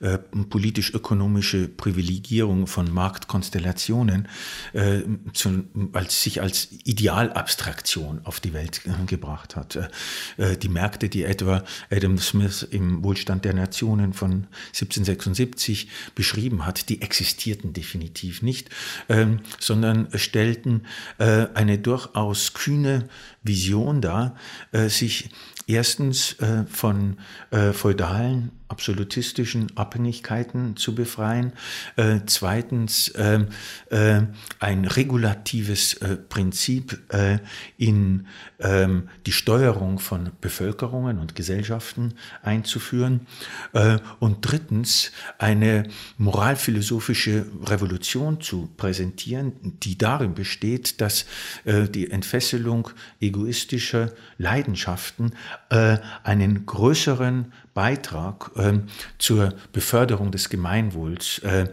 [0.00, 4.28] äh, politisch-ökonomische Privilegierung von Marktkonstellationen
[4.72, 5.00] äh,
[5.32, 9.76] zu, als sich als Idealabstraktion auf die Welt äh, gebracht hat.
[9.76, 9.88] Äh,
[10.36, 16.88] äh, die Märkte, die etwa Adam Smith im Wohlstand der Nationen von 1776 beschrieben hat,
[16.88, 18.70] die existierten definitiv nicht,
[19.08, 20.82] ähm, sondern stellten
[21.18, 23.08] äh, eine durchaus kühne
[23.42, 24.34] Vision dar,
[24.72, 25.30] sich
[25.66, 27.18] erstens äh, von
[27.50, 31.52] äh, feudalen, absolutistischen Abhängigkeiten zu befreien,
[31.96, 33.44] äh, zweitens äh,
[33.90, 34.22] äh,
[34.58, 37.38] ein regulatives äh, Prinzip äh,
[37.78, 38.26] in
[38.58, 38.88] äh,
[39.24, 43.26] die Steuerung von Bevölkerungen und Gesellschaften einzuführen.
[43.72, 49.52] Äh, und drittens eine moralphilosophische Revolution zu präsentieren,
[49.82, 51.26] die darin besteht, dass
[51.64, 55.32] die Entfesselung egoistischer Leidenschaften
[55.68, 58.78] einen größeren Beitrag äh,
[59.18, 61.66] zur Beförderung des Gemeinwohls äh,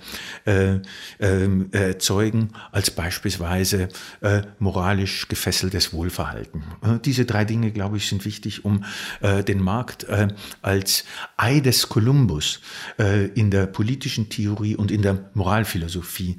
[0.44, 0.82] äh,
[1.22, 3.88] ähm, erzeugen als beispielsweise
[4.20, 6.62] äh, moralisch gefesseltes Wohlverhalten.
[6.82, 8.84] Äh, diese drei Dinge, glaube ich, sind wichtig, um
[9.22, 10.06] äh, den Markt
[10.62, 11.06] als
[11.38, 12.60] Ei des Kolumbus
[13.36, 16.38] in der politischen Theorie und in der Moralphilosophie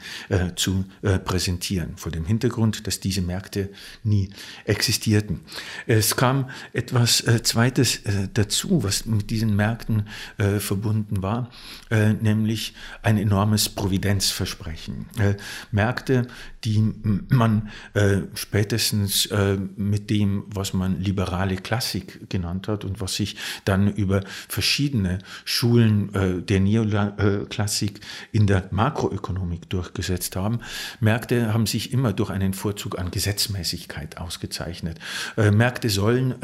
[0.56, 0.84] zu
[1.24, 3.70] präsentieren, vor dem Hintergrund, dass diese Märkte
[4.02, 4.30] nie
[4.66, 5.40] existierten.
[5.86, 8.00] Es kam etwas Zweites
[8.34, 11.50] dazu, was mit diesen Märkten äh, verbunden war,
[11.90, 15.06] äh, nämlich ein enormes Providenzversprechen.
[15.18, 15.34] Äh,
[15.70, 16.26] Märkte,
[16.64, 16.80] die
[17.28, 23.36] man äh, spätestens äh, mit dem, was man liberale Klassik genannt hat und was sich
[23.64, 28.00] dann über verschiedene Schulen äh, der Neoklassik
[28.32, 30.60] in der Makroökonomik durchgesetzt haben.
[31.00, 34.98] Märkte haben sich immer durch einen Vorzug an Gesetzmäßigkeit ausgezeichnet.
[35.36, 36.34] Märkte sollen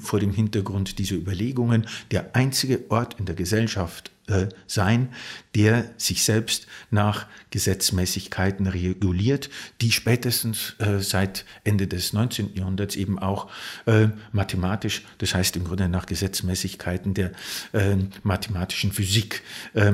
[0.00, 5.08] vor dem Hintergrund dieser Überlegungen der einzige Ort in der Gesellschaft äh, sein,
[5.54, 9.48] der sich selbst nach Gesetzmäßigkeiten reguliert,
[9.80, 12.54] die spätestens äh, seit Ende des 19.
[12.54, 13.48] Jahrhunderts eben auch
[13.86, 17.32] äh, mathematisch, das heißt im Grunde nach Gesetzmäßigkeiten der
[17.72, 19.42] äh, mathematischen Physik
[19.74, 19.92] äh,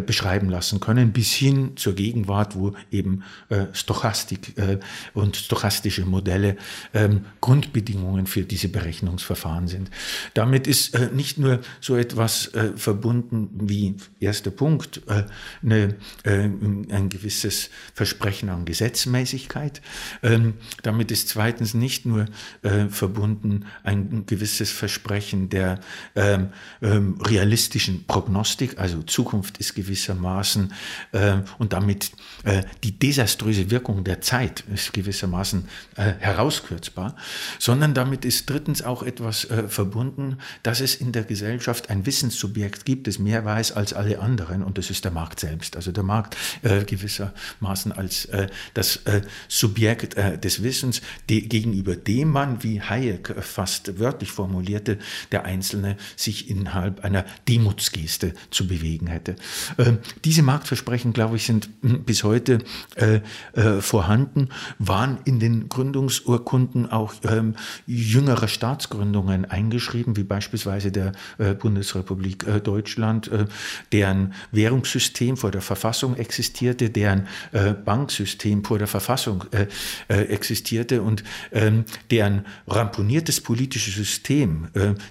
[0.00, 3.22] beschreiben lassen können, bis hin zur Gegenwart, wo eben
[3.72, 4.54] Stochastik
[5.14, 6.56] und stochastische Modelle
[7.40, 9.90] Grundbedingungen für diese Berechnungsverfahren sind.
[10.34, 15.24] Damit ist nicht nur so etwas verbunden wie erster Punkt äh,
[15.62, 19.80] eine, äh, ein gewisses Versprechen an Gesetzmäßigkeit.
[20.22, 22.26] Ähm, damit ist zweitens nicht nur
[22.62, 25.80] äh, verbunden ein gewisses Versprechen der
[26.14, 26.48] ähm,
[26.82, 30.72] ähm, realistischen Prognostik, also Zukunft ist gewissermaßen
[31.58, 32.12] und damit
[32.82, 37.16] die desaströse Wirkung der Zeit ist gewissermaßen herauskürzbar,
[37.58, 43.06] sondern damit ist drittens auch etwas verbunden, dass es in der Gesellschaft ein Wissenssubjekt gibt,
[43.06, 45.76] das Mehrwert Preis als alle anderen und das ist der Markt selbst.
[45.76, 51.94] Also der Markt äh, gewissermaßen als äh, das äh, Subjekt äh, des Wissens, die, gegenüber
[51.94, 54.98] dem man, wie Hayek fast wörtlich formulierte,
[55.30, 59.36] der Einzelne sich innerhalb einer Demutsgeste zu bewegen hätte.
[59.78, 62.58] Ähm, diese Marktversprechen, glaube ich, sind hm, bis heute
[62.96, 63.20] äh,
[63.52, 64.48] äh, vorhanden,
[64.80, 67.54] waren in den Gründungsurkunden auch ähm,
[67.86, 73.43] jüngerer Staatsgründungen eingeschrieben, wie beispielsweise der äh, Bundesrepublik äh, Deutschland, äh,
[73.92, 79.44] deren Währungssystem vor der Verfassung existierte, deren äh, Banksystem vor der Verfassung
[80.08, 84.68] existierte und ähm, deren ramponiertes politisches System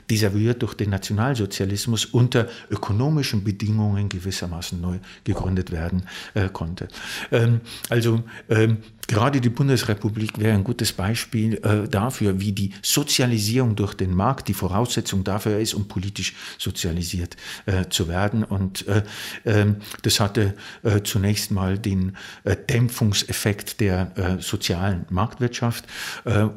[0.10, 6.04] desavouiert durch den Nationalsozialismus unter ökonomischen Bedingungen gewissermaßen neu gegründet werden
[6.54, 6.88] konnte.
[7.32, 13.76] Ähm, also ähm, Gerade die Bundesrepublik wäre ein gutes Beispiel äh, dafür, wie die Sozialisierung
[13.76, 17.36] durch den Markt die Voraussetzung dafür ist, um politisch sozialisiert
[17.66, 18.44] äh, zu werden.
[18.44, 19.04] Und äh,
[19.46, 25.86] ähm, das hatte äh, zunächst mal den äh, Dämpfungseffekt der äh, sozialen Marktwirtschaft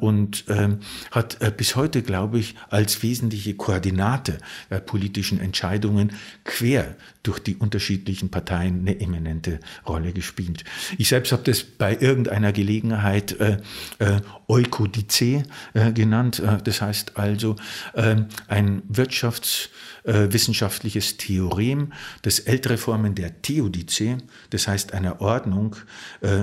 [0.01, 0.81] und ähm,
[1.11, 4.39] hat bis heute, glaube ich, als wesentliche Koordinate
[4.87, 6.13] politischen Entscheidungen
[6.45, 10.65] quer durch die unterschiedlichen Parteien eine eminente Rolle gespielt.
[10.97, 11.97] Ich selbst habe das bei
[12.37, 13.57] irgendeiner Gelegenheit äh,
[13.99, 15.43] äh, Eukodice
[15.75, 16.39] äh, genannt.
[16.41, 17.57] Äh, das heißt also
[17.95, 18.17] äh,
[18.49, 24.19] ein wirtschaftswissenschaftliches äh, Theorem, das ältere Formen der Theodice,
[24.51, 25.77] das heißt einer Ordnung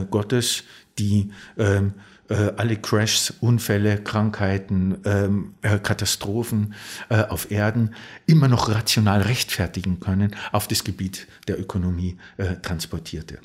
[0.09, 0.63] Gottes,
[0.97, 1.93] die ähm,
[2.29, 6.73] äh, alle Crashs, Unfälle, Krankheiten, ähm, äh, Katastrophen
[7.09, 13.39] äh, auf Erden immer noch rational rechtfertigen können, auf das Gebiet der Ökonomie äh, transportierte.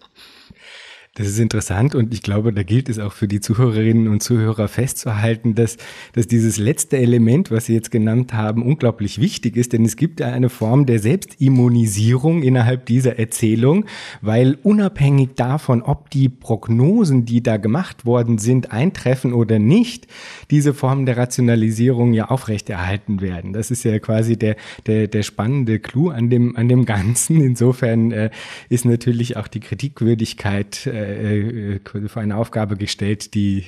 [1.18, 4.68] Das ist interessant und ich glaube, da gilt es auch für die Zuhörerinnen und Zuhörer
[4.68, 5.76] festzuhalten, dass,
[6.12, 10.20] dass dieses letzte Element, was Sie jetzt genannt haben, unglaublich wichtig ist, denn es gibt
[10.20, 13.84] ja eine Form der Selbstimmunisierung innerhalb dieser Erzählung,
[14.20, 20.06] weil unabhängig davon, ob die Prognosen, die da gemacht worden sind, eintreffen oder nicht,
[20.52, 23.52] diese Formen der Rationalisierung ja aufrechterhalten werden.
[23.52, 24.54] Das ist ja quasi der,
[24.86, 27.40] der, der spannende Clou an dem, an dem Ganzen.
[27.40, 28.30] Insofern äh,
[28.68, 33.64] ist natürlich auch die Kritikwürdigkeit äh, äh, äh für eine Aufgabe gestellt, die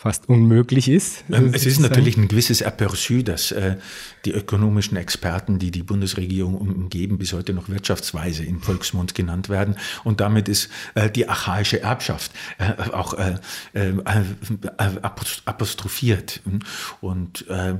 [0.00, 1.24] fast unmöglich ist.
[1.28, 3.78] Ähm, es ist natürlich ein gewisses Aperçu, dass äh,
[4.24, 9.74] die ökonomischen Experten, die die Bundesregierung umgeben, bis heute noch Wirtschaftsweise im Volksmund genannt werden.
[10.04, 13.38] Und damit ist äh, die archaische Erbschaft äh, auch äh,
[13.74, 13.92] äh,
[15.44, 16.42] apostrophiert.
[17.00, 17.74] Und äh,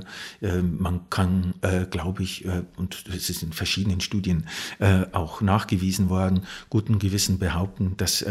[0.61, 1.53] man kann,
[1.89, 2.45] glaube ich,
[2.75, 4.45] und es ist in verschiedenen Studien
[5.11, 8.25] auch nachgewiesen worden, guten Gewissen behaupten, dass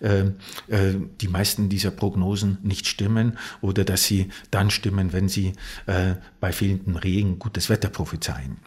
[0.00, 5.52] die meisten dieser Prognosen nicht stimmen stimmen oder dass sie dann stimmen, wenn sie
[5.86, 8.58] äh, bei fehlendem Regen gutes Wetter prophezeien.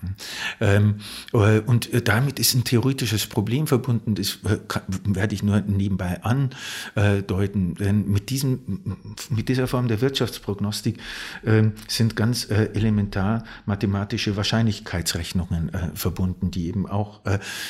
[0.59, 0.95] Ähm,
[1.33, 6.21] äh, und damit ist ein theoretisches Problem verbunden, das äh, kann, werde ich nur nebenbei
[6.23, 8.97] andeuten, denn mit, diesem,
[9.29, 10.97] mit dieser Form der Wirtschaftsprognostik
[11.43, 17.21] äh, sind ganz äh, elementar mathematische Wahrscheinlichkeitsrechnungen äh, verbunden, die eben auch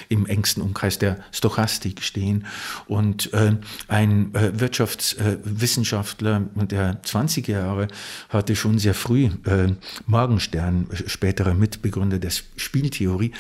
[0.10, 2.46] im engsten Umkreis der Stochastik stehen.
[2.88, 3.32] Und
[3.88, 7.88] ein Wirtschaftswissenschaftler, der der 20er Jahre
[8.30, 9.74] hatte schon sehr früh äh,
[10.06, 13.32] Morgenstern, späterer Mitbegründer der Spieltheorie,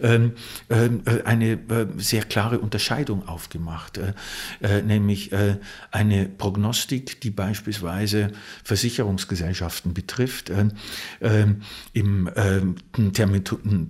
[0.00, 0.32] ähm,
[0.68, 0.88] äh,
[1.24, 4.12] eine äh, sehr klare Unterscheidung aufgemacht, äh,
[4.62, 5.56] äh, nämlich äh,
[5.90, 8.30] eine Prognostik, die beispielsweise
[8.62, 10.50] Versicherungsgesellschaften betrifft.
[11.92, 12.30] Im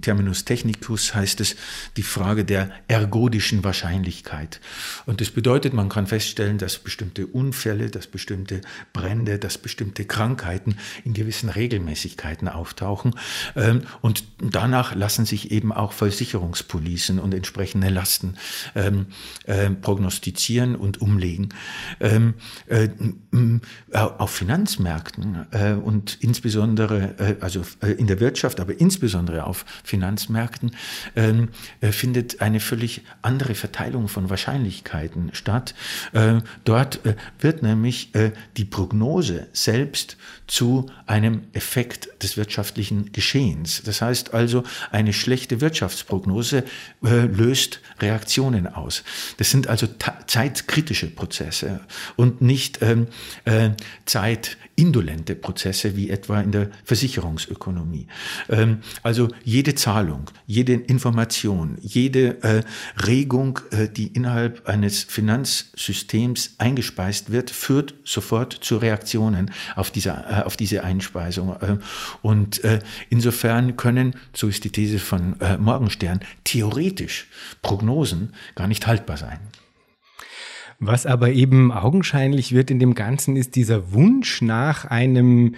[0.01, 1.57] Terminus technicus heißt es
[1.97, 4.61] die Frage der ergodischen Wahrscheinlichkeit.
[5.07, 8.61] Und das bedeutet, man kann feststellen, dass bestimmte Unfälle, dass bestimmte
[8.95, 13.15] Brände, dass bestimmte Krankheiten in gewissen Regelmäßigkeiten auftauchen.
[13.57, 18.37] Ähm, und danach lassen sich eben auch Versicherungspolicen und entsprechende Lasten
[18.75, 19.07] ähm,
[19.45, 21.51] äh, prognostizieren und umlegen.
[22.01, 22.35] Ähm,
[22.69, 22.89] äh,
[23.93, 30.71] auf Finanzmärkten äh, und insbesondere, also in der Wirtschaft, aber insbesondere auf Finanzmärkten,
[31.81, 35.75] findet eine völlig andere Verteilung von Wahrscheinlichkeiten statt.
[36.65, 37.01] Dort
[37.41, 38.13] wird nämlich
[38.57, 43.83] die Prognose Prognose selbst zu einem Effekt des wirtschaftlichen Geschehens.
[43.83, 46.65] Das heißt also, eine schlechte Wirtschaftsprognose
[47.03, 49.03] äh, löst Reaktionen aus.
[49.39, 49.87] Das sind also
[50.27, 51.81] zeitkritische Prozesse
[52.17, 53.07] und nicht ähm,
[53.47, 53.71] äh,
[54.05, 58.07] zeitindolente Prozesse wie etwa in der Versicherungsökonomie.
[58.51, 62.63] Ähm, also jede Zahlung, jede Information, jede äh,
[63.07, 70.11] Regung, äh, die innerhalb eines Finanzsystems eingespeist wird, führt sofort zur zu Reaktionen auf diese,
[70.11, 71.57] äh, auf diese Einspeisung.
[71.61, 71.77] Äh,
[72.23, 77.29] und äh, insofern können, so ist die These von äh, Morgenstern, theoretisch
[77.63, 79.39] Prognosen gar nicht haltbar sein.
[80.81, 85.55] Was aber eben augenscheinlich wird in dem Ganzen, ist dieser Wunsch nach einem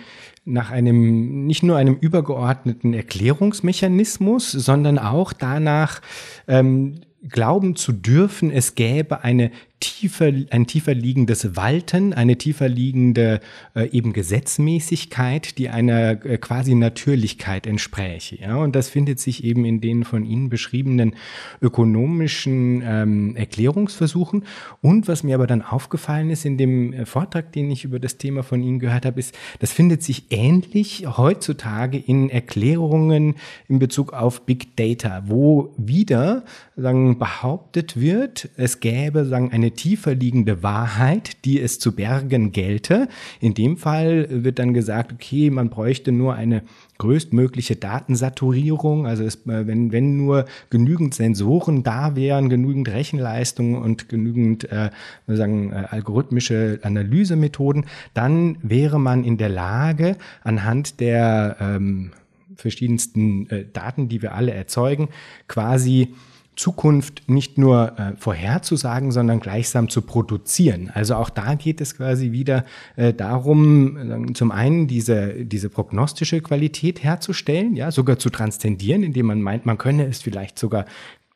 [0.48, 6.00] nach einem, nicht nur einem übergeordneten Erklärungsmechanismus, sondern auch danach,
[6.46, 9.50] ähm, glauben zu dürfen, es gäbe eine
[9.80, 13.40] tiefer, ein tiefer liegendes Walten, eine tiefer liegende
[13.74, 18.36] äh, eben Gesetzmäßigkeit, die einer äh, quasi Natürlichkeit entspräche.
[18.40, 18.56] Ja?
[18.56, 21.14] Und das findet sich eben in den von Ihnen beschriebenen
[21.60, 24.44] ökonomischen ähm, Erklärungsversuchen.
[24.80, 28.16] Und was mir aber dann aufgefallen ist in dem äh, Vortrag, den ich über das
[28.16, 33.34] Thema von Ihnen gehört habe, ist, das findet sich ähnlich heutzutage in Erklärungen
[33.68, 36.44] in Bezug auf Big Data, wo wieder
[36.76, 43.08] sagen, behauptet wird, es gäbe sagen, eine tiefer liegende Wahrheit, die es zu bergen gelte.
[43.40, 46.62] In dem Fall wird dann gesagt, okay, man bräuchte nur eine
[46.98, 54.08] größtmögliche Datensaturierung, also es, äh, wenn, wenn nur genügend Sensoren da wären, genügend Rechenleistung und
[54.08, 54.90] genügend äh,
[55.26, 62.12] sagen, äh, algorithmische Analysemethoden, dann wäre man in der Lage, anhand der ähm,
[62.56, 65.08] verschiedensten äh, Daten, die wir alle erzeugen,
[65.48, 66.14] quasi
[66.56, 70.90] Zukunft nicht nur äh, vorherzusagen, sondern gleichsam zu produzieren.
[70.92, 72.64] Also auch da geht es quasi wieder
[72.96, 79.26] äh, darum, äh, zum einen diese, diese prognostische Qualität herzustellen, ja, sogar zu transzendieren, indem
[79.26, 80.86] man meint, man könne es vielleicht sogar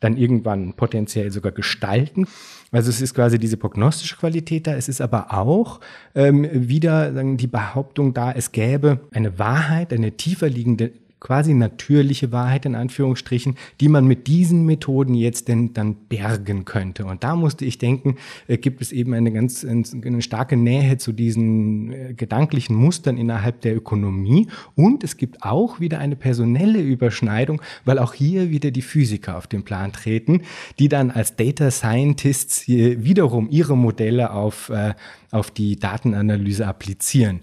[0.00, 2.26] dann irgendwann potenziell sogar gestalten.
[2.72, 4.74] Also es ist quasi diese prognostische Qualität da.
[4.74, 5.80] Es ist aber auch
[6.14, 12.32] ähm, wieder sagen, die Behauptung da, es gäbe eine Wahrheit, eine tiefer liegende quasi natürliche
[12.32, 17.04] Wahrheit in Anführungsstrichen, die man mit diesen Methoden jetzt denn dann bergen könnte.
[17.04, 18.16] Und da musste ich denken,
[18.48, 23.60] äh, gibt es eben eine ganz eine starke Nähe zu diesen äh, gedanklichen Mustern innerhalb
[23.60, 24.48] der Ökonomie.
[24.74, 29.46] Und es gibt auch wieder eine personelle Überschneidung, weil auch hier wieder die Physiker auf
[29.46, 30.42] den Plan treten,
[30.78, 34.94] die dann als Data Scientists wiederum ihre Modelle auf, äh,
[35.30, 37.40] auf die Datenanalyse applizieren.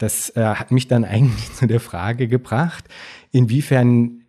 [0.00, 2.84] Das äh, hat mich dann eigentlich zu der Frage gebracht,
[3.30, 4.22] inwiefern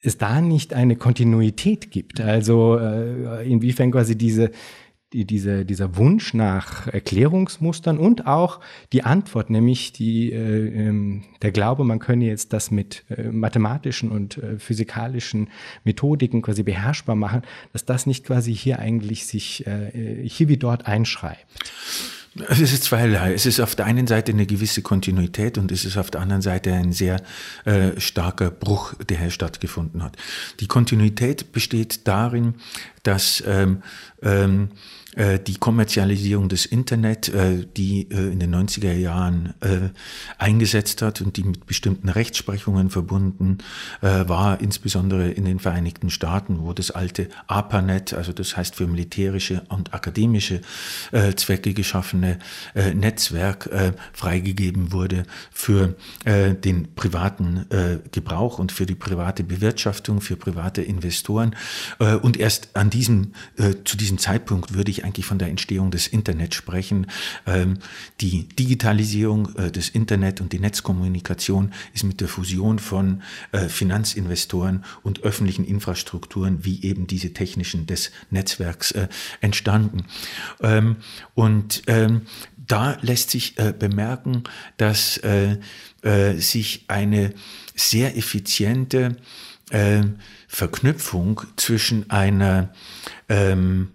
[0.00, 2.20] es da nicht eine Kontinuität gibt.
[2.20, 4.50] Also äh, inwiefern quasi diese,
[5.12, 8.60] die, diese, dieser Wunsch nach Erklärungsmustern und auch
[8.92, 14.10] die Antwort, nämlich die, äh, ähm, der Glaube, man könne jetzt das mit äh, mathematischen
[14.10, 15.50] und äh, physikalischen
[15.84, 17.42] Methodiken quasi beherrschbar machen,
[17.72, 21.46] dass das nicht quasi hier eigentlich sich äh, hier wie dort einschreibt.
[22.48, 23.34] Es ist zweierlei.
[23.34, 26.40] Es ist auf der einen Seite eine gewisse Kontinuität und es ist auf der anderen
[26.40, 27.22] Seite ein sehr
[27.64, 30.16] äh, starker Bruch, der hier stattgefunden hat.
[30.60, 32.54] Die Kontinuität besteht darin,
[33.02, 33.82] dass ähm,
[34.22, 39.54] ähm, äh, die Kommerzialisierung des Internet, äh, die äh, in den 90er Jahren
[40.38, 43.58] eingesetzt hat und die mit bestimmten Rechtsprechungen verbunden
[44.00, 49.62] war, insbesondere in den Vereinigten Staaten, wo das alte ARPANET, also das heißt für militärische
[49.68, 50.60] und akademische
[51.36, 52.38] Zwecke geschaffene
[52.74, 53.68] Netzwerk
[54.12, 57.66] freigegeben wurde für den privaten
[58.10, 61.54] Gebrauch und für die private Bewirtschaftung, für private Investoren.
[62.22, 63.32] Und erst an diesem,
[63.84, 67.06] zu diesem Zeitpunkt würde ich eigentlich von der Entstehung des Internets sprechen.
[67.46, 67.78] Ähm,
[68.20, 73.22] die Digitalisierung äh, des Internet und die Netzkommunikation ist mit der Fusion von
[73.52, 79.08] äh, Finanzinvestoren und öffentlichen Infrastrukturen wie eben diese technischen des Netzwerks äh,
[79.40, 80.04] entstanden.
[80.60, 80.96] Ähm,
[81.34, 82.22] und ähm,
[82.56, 84.44] da lässt sich bemerken,
[84.76, 85.20] dass
[86.36, 87.34] sich eine
[87.74, 89.16] sehr effiziente
[90.46, 92.72] Verknüpfung zwischen einer
[93.28, 93.88] ähm,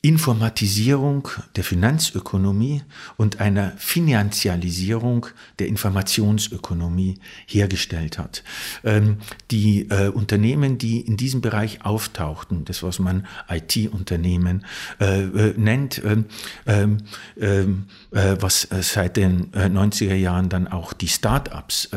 [0.00, 1.26] Informatisierung
[1.56, 2.82] der Finanzökonomie
[3.16, 5.26] und einer Finanzialisierung
[5.58, 7.18] der Informationsökonomie
[7.48, 8.44] hergestellt hat.
[8.84, 9.16] Ähm,
[9.50, 14.64] die äh, Unternehmen, die in diesem Bereich auftauchten, das was man IT-Unternehmen
[15.00, 16.26] äh, äh, nennt, ähm,
[16.66, 16.98] ähm,
[17.40, 21.90] ähm äh, was seit den 90er äh, Jahren dann auch die Start-ups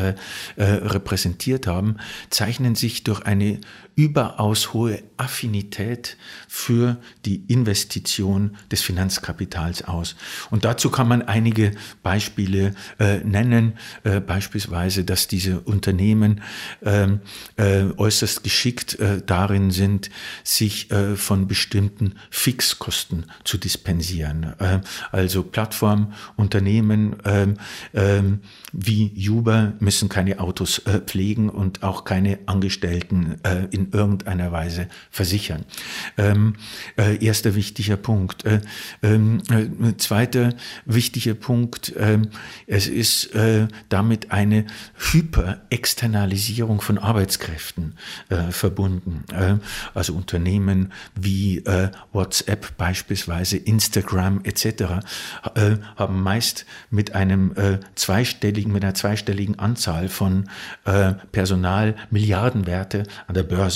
[0.58, 1.98] repräsentiert haben,
[2.30, 3.60] zeichnen sich durch eine
[3.96, 6.18] überaus hohe Affinität
[6.48, 10.16] für die Investition des Finanzkapitals aus.
[10.50, 11.72] Und dazu kann man einige
[12.02, 13.74] Beispiele äh, nennen,
[14.04, 16.42] äh, beispielsweise, dass diese Unternehmen
[16.84, 17.20] ähm,
[17.58, 20.10] äh, äußerst geschickt äh, darin sind,
[20.44, 24.54] sich äh, von bestimmten Fixkosten zu dispensieren.
[24.60, 24.80] Äh,
[25.12, 27.58] also Plattformunternehmen ähm,
[27.94, 28.40] ähm,
[28.74, 33.36] wie Uber müssen keine Autos pflegen und auch keine Angestellten
[33.72, 35.66] in in irgendeiner Weise versichern.
[36.18, 36.56] Ähm,
[36.98, 38.46] äh, erster wichtiger Punkt.
[38.46, 38.62] Äh,
[39.04, 40.54] ähm, äh, zweiter
[40.86, 42.20] wichtiger Punkt, äh,
[42.68, 44.66] es ist äh, damit eine
[45.12, 47.96] Hyperexternalisierung von Arbeitskräften
[48.30, 49.24] äh, verbunden.
[49.34, 49.56] Äh,
[49.94, 51.64] also Unternehmen wie
[52.12, 55.06] WhatsApp beispielsweise, Instagram etc.
[55.96, 57.54] haben meist mit einem
[57.96, 60.50] zweistelligen, mit einer zweistelligen Anzahl von
[61.32, 63.71] Personal Milliardenwerte an der Börse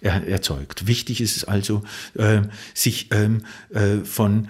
[0.00, 0.86] erzeugt.
[0.86, 1.82] Wichtig ist es also,
[2.74, 3.42] sich ähm,
[4.04, 4.48] von äh,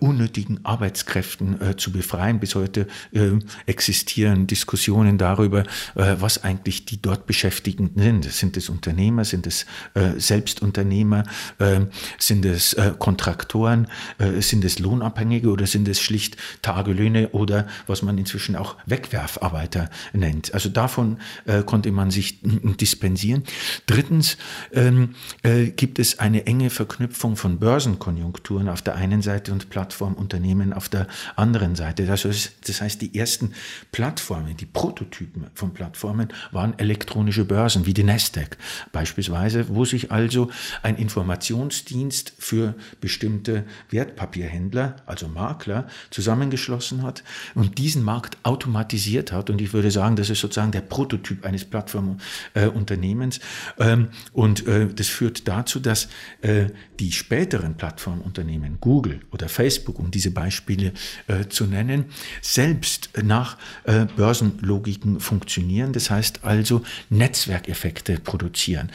[0.00, 2.40] unnötigen Arbeitskräften äh, zu befreien.
[2.40, 3.30] Bis heute äh,
[3.66, 5.64] existieren Diskussionen darüber,
[5.94, 8.24] äh, was eigentlich die dort Beschäftigten sind.
[8.24, 11.24] Sind es Unternehmer, sind es äh, Selbstunternehmer,
[12.18, 13.88] sind es äh, Kontraktoren,
[14.40, 20.54] sind es Lohnabhängige oder sind es schlicht Tagelöhne oder was man inzwischen auch Wegwerfarbeiter nennt.
[20.54, 21.18] Also davon
[21.66, 23.44] konnte man sich dispensieren.
[23.86, 24.36] Drittens
[24.72, 25.14] ähm,
[25.76, 31.06] gibt es eine enge Verknüpfung von Börsenkonjunkturen auf der einen Seite und Plattformunternehmen auf der
[31.36, 32.08] anderen Seite.
[32.10, 33.52] Also das heißt, die ersten
[33.92, 38.56] Plattformen, die Prototypen von Plattformen waren elektronische Börsen wie die Nasdaq
[38.92, 40.50] beispielsweise, wo sich also
[40.82, 47.22] ein Informationsdienst für bestimmte Wertpapierhändler, also Makler, zusammengeschlossen hat
[47.54, 49.50] und diesen Markt automatisiert hat.
[49.50, 53.40] Und ich würde sagen, das ist sozusagen der Prototyp eines Plattformunternehmens.
[53.78, 56.08] Ähm, und äh, das führt dazu, dass
[56.42, 56.66] äh,
[57.00, 60.92] die späteren Plattformunternehmen, Google oder Facebook, um diese Beispiele
[61.26, 62.06] äh, zu nennen,
[62.40, 65.92] selbst nach äh, Börsenlogiken funktionieren.
[65.92, 68.90] Das heißt also Netzwerkeffekte produzieren.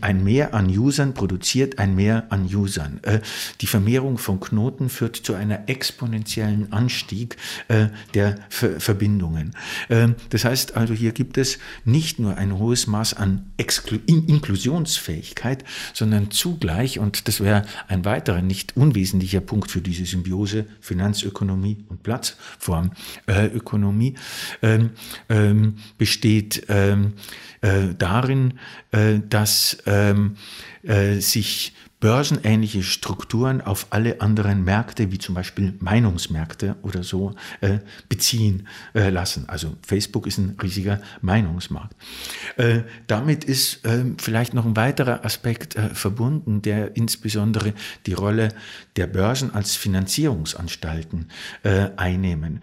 [0.00, 3.00] Ein Mehr an Usern produziert ein Mehr an Usern.
[3.02, 3.20] Äh,
[3.60, 7.36] die Vermehrung von Knoten führt zu einer exponentiellen Anstieg
[7.68, 9.54] äh, der Ver Verbindungen.
[9.90, 14.26] Ähm, das heißt also, hier gibt es nicht nur ein hohes Maß an Exklu In
[14.26, 20.64] Inklusionsfähigkeit, sondern zugleich, und das wäre ein weiterer nicht unwesentlicher Punkt für die diese Symbiose
[20.80, 24.14] Finanzökonomie und Plattformökonomie
[24.62, 24.90] ähm,
[25.28, 27.12] ähm, besteht ähm,
[27.60, 28.54] äh, darin,
[28.90, 30.36] äh, dass ähm,
[30.82, 37.78] äh, sich börsenähnliche Strukturen auf alle anderen Märkte, wie zum Beispiel Meinungsmärkte oder so, äh,
[38.08, 39.48] beziehen äh, lassen.
[39.48, 41.94] Also Facebook ist ein riesiger Meinungsmarkt.
[42.56, 47.72] Äh, damit ist äh, vielleicht noch ein weiterer Aspekt äh, verbunden, der insbesondere
[48.06, 48.48] die Rolle
[48.96, 51.30] der Börsen als Finanzierungsanstalten
[51.62, 52.62] äh, einnehmen.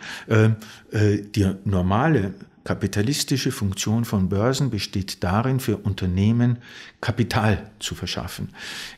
[0.91, 2.33] die normale
[2.63, 6.59] kapitalistische Funktion von Börsen besteht darin, für Unternehmen
[7.01, 8.49] Kapital zu verschaffen.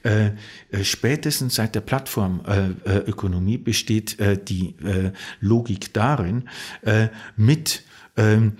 [0.03, 0.31] Äh,
[0.71, 6.49] äh, spätestens seit der Plattformökonomie äh, besteht äh, die äh, Logik darin,
[6.81, 7.83] äh, mit
[8.17, 8.57] ähm,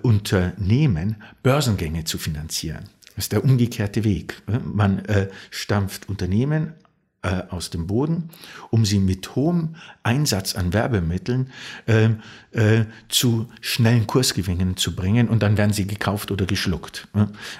[0.00, 2.84] Unternehmen Börsengänge zu finanzieren.
[3.14, 4.42] Das ist der umgekehrte Weg.
[4.64, 5.02] Man
[5.50, 6.72] stampft Unternehmen
[7.26, 8.30] äh, aus dem Boden,
[8.70, 9.74] um sie mit hohem
[10.04, 11.50] Einsatz an Werbemitteln
[11.86, 12.10] äh,
[12.52, 17.08] äh, zu schnellen Kursgewinnen zu bringen und dann werden sie gekauft oder geschluckt.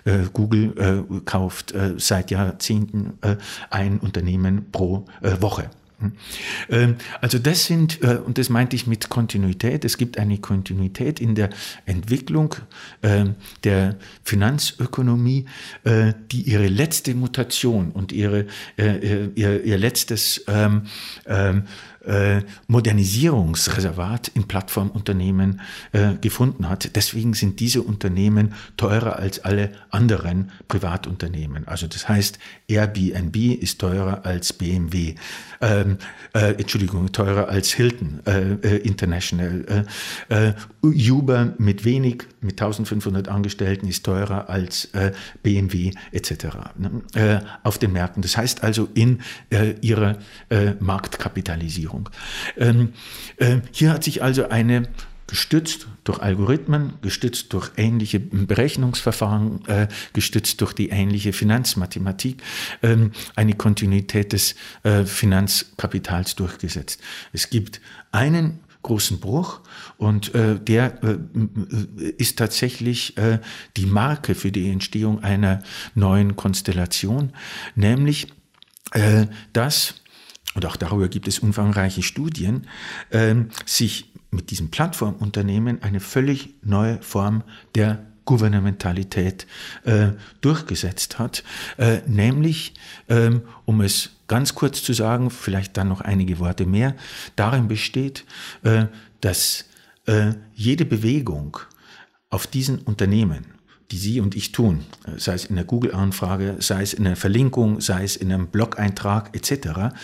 [0.04, 0.74] Äh, Google
[1.10, 3.18] äh, kauft seit Jahrzehnten
[3.70, 5.06] ein Unternehmen pro
[5.40, 5.70] Woche.
[5.98, 6.12] Hm.
[6.68, 11.20] Ähm, also das sind, äh, und das meinte ich mit Kontinuität, es gibt eine Kontinuität
[11.20, 11.48] in der
[11.86, 12.54] Entwicklung
[13.02, 15.46] ähm, der Finanzökonomie,
[15.84, 20.82] äh, die ihre letzte Mutation und ihre, äh, ihr, ihr letztes ähm,
[22.06, 25.60] äh, Modernisierungsreservat in Plattformunternehmen
[25.92, 26.94] äh, gefunden hat.
[26.94, 31.66] Deswegen sind diese Unternehmen teurer als alle anderen Privatunternehmen.
[31.66, 32.38] Also das heißt,
[32.68, 35.14] Airbnb ist teurer als BMW,
[35.60, 35.98] ähm,
[36.32, 39.86] äh, Entschuldigung, teurer als Hilton äh, International.
[40.82, 44.88] Uber mit wenig, mit 1500 Angestellten ist teurer als
[45.42, 46.46] BMW etc.
[46.76, 47.42] Ne?
[47.62, 48.22] auf den Märkten.
[48.22, 49.20] Das heißt also in
[49.80, 50.18] ihrer
[50.80, 51.95] Marktkapitalisierung.
[51.96, 52.10] Veränderung.
[52.56, 52.92] Ähm,
[53.36, 54.88] äh, hier hat sich also eine
[55.26, 62.40] gestützt durch Algorithmen, gestützt durch ähnliche Berechnungsverfahren, äh, gestützt durch die ähnliche Finanzmathematik,
[62.82, 67.00] ähm, eine Kontinuität des äh, Finanzkapitals durchgesetzt.
[67.32, 67.80] Es gibt
[68.12, 69.62] einen großen Bruch
[69.96, 71.18] und äh, der äh,
[72.18, 73.40] ist tatsächlich äh,
[73.76, 75.60] die Marke für die Entstehung einer
[75.96, 77.32] neuen Konstellation,
[77.74, 78.28] nämlich
[78.92, 79.96] äh, dass
[80.56, 82.66] und auch darüber gibt es umfangreiche Studien,
[83.12, 87.44] ähm, sich mit diesem Plattformunternehmen eine völlig neue Form
[87.74, 89.46] der Gouvernementalität
[89.84, 90.08] äh,
[90.40, 91.44] durchgesetzt hat,
[91.76, 92.74] äh, nämlich,
[93.08, 96.96] ähm, um es ganz kurz zu sagen, vielleicht dann noch einige Worte mehr,
[97.36, 98.24] darin besteht,
[98.64, 98.86] äh,
[99.20, 99.66] dass
[100.06, 101.58] äh, jede Bewegung
[102.30, 103.55] auf diesen Unternehmen
[103.90, 104.84] die Sie und ich tun,
[105.16, 109.34] sei es in der Google-Anfrage, sei es in der Verlinkung, sei es in einem Blog-Eintrag
[109.34, 109.94] etc.,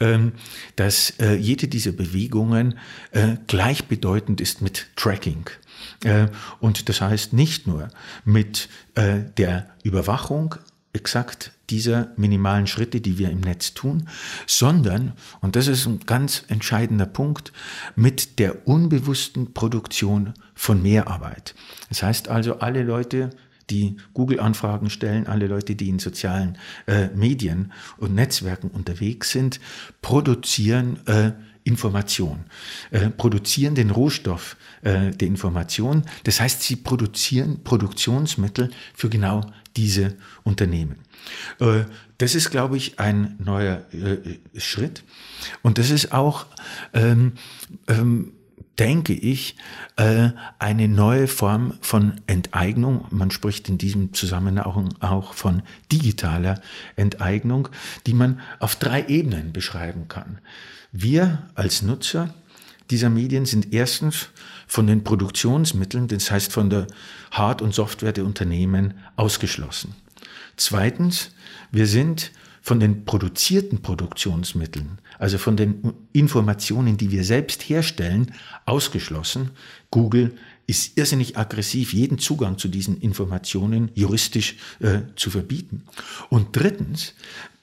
[0.00, 0.32] ähm,
[0.76, 2.78] dass äh, jede dieser Bewegungen
[3.10, 5.50] äh, gleichbedeutend ist mit Tracking.
[6.04, 6.28] Äh,
[6.60, 7.88] und das heißt nicht nur
[8.24, 10.54] mit der Überwachung
[10.94, 14.08] exakt dieser minimalen Schritte, die wir im Netz tun,
[14.46, 17.52] sondern, und das ist ein ganz entscheidender Punkt,
[17.94, 21.54] mit der unbewussten Produktion von Mehrarbeit.
[21.88, 23.30] Das heißt also, alle Leute,
[23.70, 29.60] die Google-Anfragen stellen, alle Leute, die in sozialen äh, Medien und Netzwerken unterwegs sind,
[30.02, 31.32] produzieren äh,
[31.66, 32.44] Information,
[32.90, 36.04] äh, produzieren den Rohstoff äh, der Information.
[36.24, 39.42] Das heißt, sie produzieren Produktionsmittel für genau
[39.76, 40.96] diese Unternehmen.
[41.60, 41.84] Äh,
[42.18, 45.02] das ist, glaube ich, ein neuer äh, Schritt.
[45.62, 46.46] Und das ist auch,
[46.94, 47.32] ähm,
[47.88, 48.32] ähm,
[48.78, 49.56] denke ich,
[49.96, 53.06] äh, eine neue Form von Enteignung.
[53.10, 56.60] Man spricht in diesem Zusammenhang auch von digitaler
[56.94, 57.68] Enteignung,
[58.06, 60.38] die man auf drei Ebenen beschreiben kann.
[60.98, 62.34] Wir als Nutzer
[62.90, 64.28] dieser Medien sind erstens
[64.66, 66.86] von den Produktionsmitteln, das heißt von der
[67.30, 69.94] Hard- und Software der Unternehmen, ausgeschlossen.
[70.56, 71.32] Zweitens,
[71.70, 72.30] wir sind
[72.62, 78.32] von den produzierten Produktionsmitteln, also von den Informationen, die wir selbst herstellen,
[78.64, 79.50] ausgeschlossen.
[79.90, 80.34] Google
[80.66, 85.82] ist irrsinnig aggressiv, jeden Zugang zu diesen Informationen juristisch äh, zu verbieten.
[86.30, 87.12] Und drittens,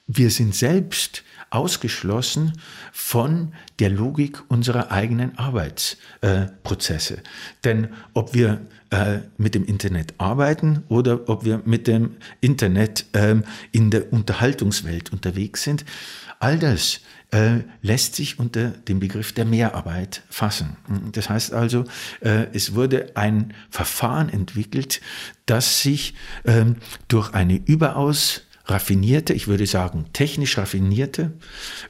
[0.06, 2.52] wir sind selbst ausgeschlossen
[2.92, 7.18] von der Logik unserer eigenen Arbeitsprozesse.
[7.18, 7.22] Äh,
[7.64, 13.36] Denn ob wir äh, mit dem Internet arbeiten oder ob wir mit dem Internet äh,
[13.72, 15.84] in der Unterhaltungswelt unterwegs sind,
[16.38, 17.00] all das
[17.34, 20.76] äh, lässt sich unter dem Begriff der Mehrarbeit fassen.
[21.12, 21.84] Das heißt also,
[22.20, 25.00] äh, es wurde ein Verfahren entwickelt,
[25.46, 26.14] das sich
[26.44, 26.76] ähm,
[27.08, 31.32] durch eine überaus raffinierte, ich würde sagen technisch raffinierte,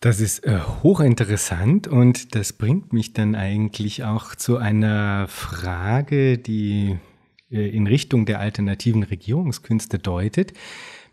[0.00, 6.98] Das ist äh, hochinteressant und das bringt mich dann eigentlich auch zu einer Frage, die
[7.50, 10.52] äh, in Richtung der alternativen Regierungskünste deutet.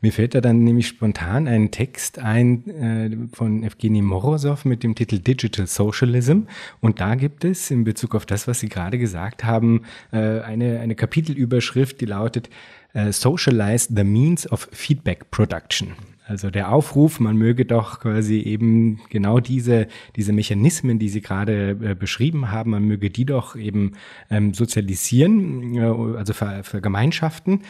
[0.01, 4.95] Mir fällt da dann nämlich spontan ein Text ein äh, von Evgeny Morozov mit dem
[4.95, 6.41] Titel Digital Socialism.
[6.79, 10.79] Und da gibt es in Bezug auf das, was Sie gerade gesagt haben, äh, eine,
[10.79, 12.49] eine Kapitelüberschrift, die lautet
[12.93, 15.89] äh, Socialize the Means of Feedback Production.
[16.25, 21.71] Also der Aufruf, man möge doch quasi eben genau diese, diese Mechanismen, die Sie gerade
[21.71, 23.91] äh, beschrieben haben, man möge die doch eben
[24.31, 27.61] ähm, sozialisieren, äh, also ver, vergemeinschaften.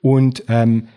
[0.00, 0.88] Und ähm,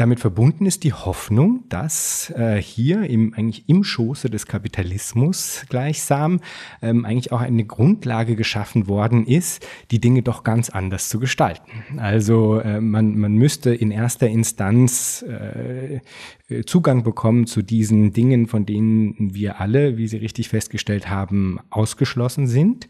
[0.00, 6.40] damit verbunden ist die Hoffnung, dass äh, hier im, eigentlich im Schoße des Kapitalismus gleichsam
[6.80, 11.98] ähm, eigentlich auch eine Grundlage geschaffen worden ist, die Dinge doch ganz anders zu gestalten.
[11.98, 16.00] Also äh, man, man müsste in erster Instanz äh,
[16.64, 22.46] Zugang bekommen zu diesen Dingen, von denen wir alle, wie Sie richtig festgestellt haben, ausgeschlossen
[22.46, 22.88] sind.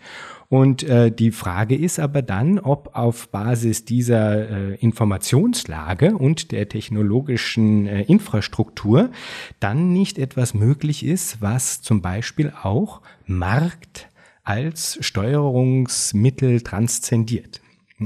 [0.51, 6.69] Und äh, die Frage ist aber dann, ob auf Basis dieser äh, Informationslage und der
[6.69, 9.13] technologischen äh, Infrastruktur
[9.61, 14.09] dann nicht etwas möglich ist, was zum Beispiel auch Markt
[14.43, 17.61] als Steuerungsmittel transzendiert.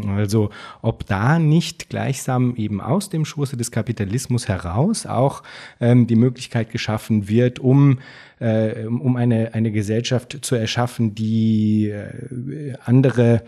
[0.08, 0.50] Also
[0.82, 5.44] ob da nicht gleichsam eben aus dem Schoße des Kapitalismus heraus auch
[5.80, 8.00] ähm, die Möglichkeit geschaffen wird, um,
[8.40, 13.44] äh, um eine, eine Gesellschaft zu erschaffen, die äh, andere,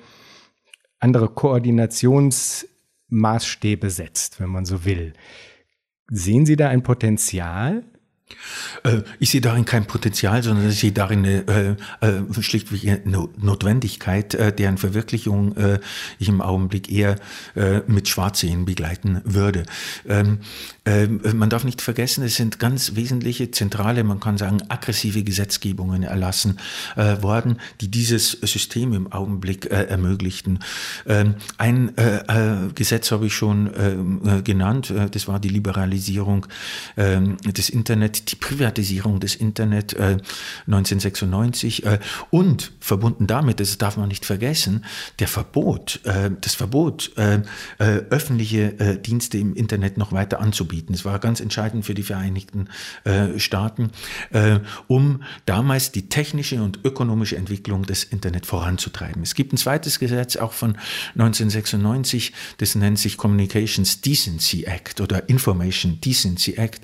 [1.00, 5.14] andere Koordinationsmaßstäbe setzt, wenn man so will.
[6.08, 7.82] Sehen Sie da ein Potenzial
[9.18, 14.34] ich sehe darin kein Potenzial, sondern ich sehe darin eine, äh, äh, schlichtweg eine Notwendigkeit,
[14.34, 15.80] äh, deren Verwirklichung äh,
[16.18, 17.16] ich im Augenblick eher
[17.54, 19.64] äh, mit Schwarzsehen begleiten würde.
[20.08, 20.40] Ähm,
[20.86, 26.58] man darf nicht vergessen, es sind ganz wesentliche, zentrale, man kann sagen, aggressive Gesetzgebungen erlassen
[26.94, 30.60] äh, worden, die dieses System im Augenblick äh, ermöglichten.
[31.06, 35.48] Ähm, ein äh, äh Gesetz habe ich schon ähm, äh, genannt, äh, das war die
[35.48, 36.46] Liberalisierung
[36.96, 41.84] ähm, des Internet, die Privatisierung des Internet 1996
[42.30, 44.84] und verbunden damit, das darf man nicht vergessen,
[45.18, 46.00] der Verbot,
[46.40, 47.12] das Verbot,
[47.78, 50.75] öffentliche Dienste im Internet noch weiter anzubieten.
[50.94, 52.68] Es war ganz entscheidend für die Vereinigten
[53.36, 53.90] Staaten,
[54.86, 59.22] um damals die technische und ökonomische Entwicklung des Internet voranzutreiben.
[59.22, 60.76] Es gibt ein zweites Gesetz, auch von
[61.14, 66.82] 1996, das nennt sich Communications Decency Act oder Information Decency Act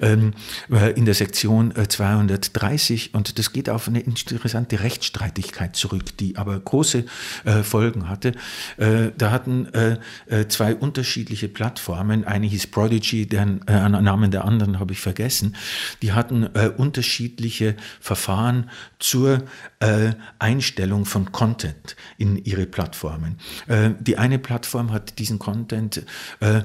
[0.00, 0.32] ähm,
[0.70, 6.36] äh, in der Sektion 230 äh, und das geht auf eine interessante Rechtsstreitigkeit zurück, die
[6.36, 7.04] aber große
[7.44, 8.32] äh, Folgen hatte.
[8.76, 14.78] Äh, da hatten äh, äh, zwei unterschiedliche Plattformen, eine hieß Prodigy, deren Namen der anderen
[14.78, 15.56] habe ich vergessen,
[16.02, 18.70] die hatten unterschiedliche Verfahren
[19.00, 19.44] zur
[20.38, 23.38] Einstellung von Content in ihre Plattformen.
[24.00, 26.04] die eine Plattform hat diesen Content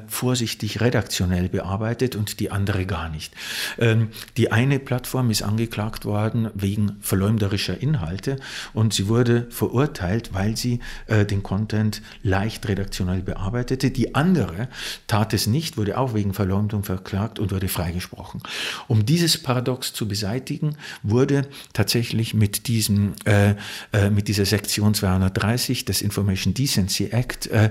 [0.08, 3.34] vorsichtig redaktionell bearbeitet und die andere gar nicht.
[3.78, 8.38] Ähm, die eine Plattform ist angeklagt worden wegen verleumderischer Inhalte
[8.74, 13.92] und sie wurde verurteilt, weil sie äh, den Content leicht redaktionell bearbeitete.
[13.92, 14.68] Die andere
[15.08, 18.42] tat es nicht, wurde auch wegen Verleumdung verklagt und wurde freigesprochen.
[18.88, 23.56] Um dieses Paradox zu beseitigen, wurde tatsächlich mit diesem äh,
[23.94, 27.70] äh, mit dieser Sektion 230 des Information Decency Act äh,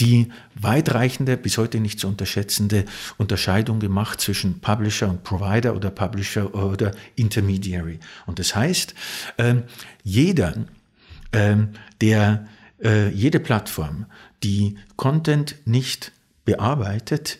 [0.00, 2.84] die weitreichende, bis heute nicht zu unterschätzende
[3.18, 8.00] Unterscheidung gemacht zwischen Publisher und Provider oder Publisher oder Intermediary.
[8.26, 8.94] Und das heißt,
[9.38, 9.64] ähm,
[10.02, 10.54] jeder,
[11.32, 11.70] ähm,
[12.00, 12.46] der,
[12.82, 14.06] äh, jede Plattform,
[14.42, 16.12] die Content nicht
[16.44, 17.38] bearbeitet,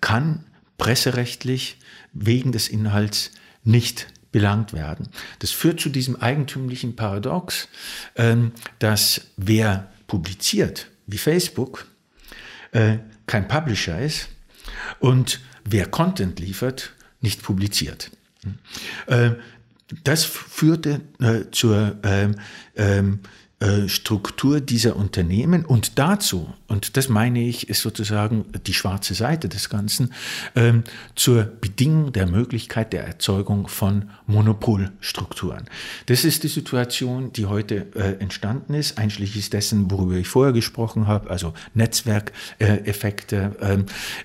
[0.00, 0.44] kann
[0.78, 1.78] presserechtlich
[2.12, 3.32] wegen des Inhalts
[3.64, 5.08] nicht belangt werden.
[5.38, 7.68] Das führt zu diesem eigentümlichen Paradox,
[8.16, 11.86] ähm, dass wer publiziert, wie Facebook,
[12.72, 14.28] äh, kein Publisher ist
[14.98, 18.10] und wer Content liefert, nicht publiziert.
[19.06, 19.32] Äh,
[20.04, 22.36] das führte äh, zur ähm,
[22.76, 23.20] ähm,
[23.88, 29.70] Struktur dieser Unternehmen und dazu, und das meine ich, ist sozusagen die schwarze Seite des
[29.70, 30.12] Ganzen,
[30.54, 35.64] ähm, zur Bedingung der Möglichkeit der Erzeugung von Monopolstrukturen.
[36.06, 41.06] Das ist die Situation, die heute äh, entstanden ist, einschließlich dessen, worüber ich vorher gesprochen
[41.06, 43.78] habe, also Netzwerkeffekte, äh,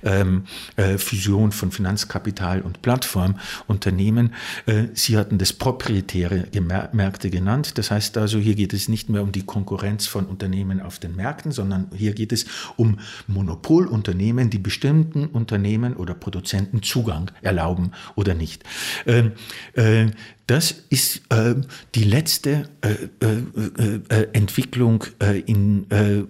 [0.03, 0.43] ähm,
[0.75, 4.33] äh, Fusion von Finanzkapital und Plattformunternehmen.
[4.65, 6.47] Äh, Sie hatten das proprietäre
[6.91, 7.77] Märkte genannt.
[7.77, 11.15] Das heißt also, hier geht es nicht mehr um die Konkurrenz von Unternehmen auf den
[11.15, 18.33] Märkten, sondern hier geht es um Monopolunternehmen, die bestimmten Unternehmen oder Produzenten Zugang erlauben oder
[18.33, 18.63] nicht.
[19.05, 19.31] Ähm,
[19.73, 20.07] äh,
[20.47, 21.55] das ist äh,
[21.95, 22.91] die letzte äh,
[23.25, 26.23] äh, äh Entwicklung äh, in, äh,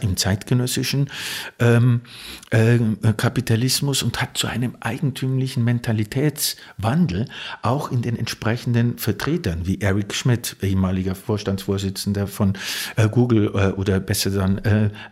[0.00, 1.08] im zeitgenössischen
[1.60, 2.00] ähm,
[3.16, 7.26] Kapitalismus und hat zu einem eigentümlichen Mentalitätswandel
[7.62, 12.54] auch in den entsprechenden Vertretern wie Eric Schmidt, ehemaliger Vorstandsvorsitzender von
[13.10, 14.60] Google oder besser dann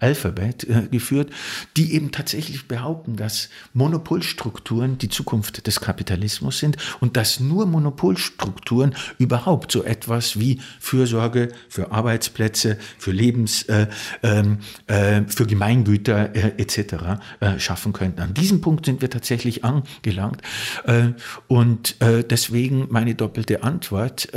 [0.00, 1.30] Alphabet, geführt,
[1.76, 8.47] die eben tatsächlich behaupten, dass Monopolstrukturen die Zukunft des Kapitalismus sind und dass nur Monopolstrukturen
[8.48, 13.88] Strukturen überhaupt so etwas wie Fürsorge für Arbeitsplätze, für Lebens, äh,
[14.22, 17.20] ähm, äh, für Gemeingüter äh, etc.
[17.40, 18.22] Äh, schaffen könnten.
[18.22, 20.40] An diesem Punkt sind wir tatsächlich angelangt
[20.84, 21.08] äh,
[21.46, 24.28] und äh, deswegen meine doppelte Antwort.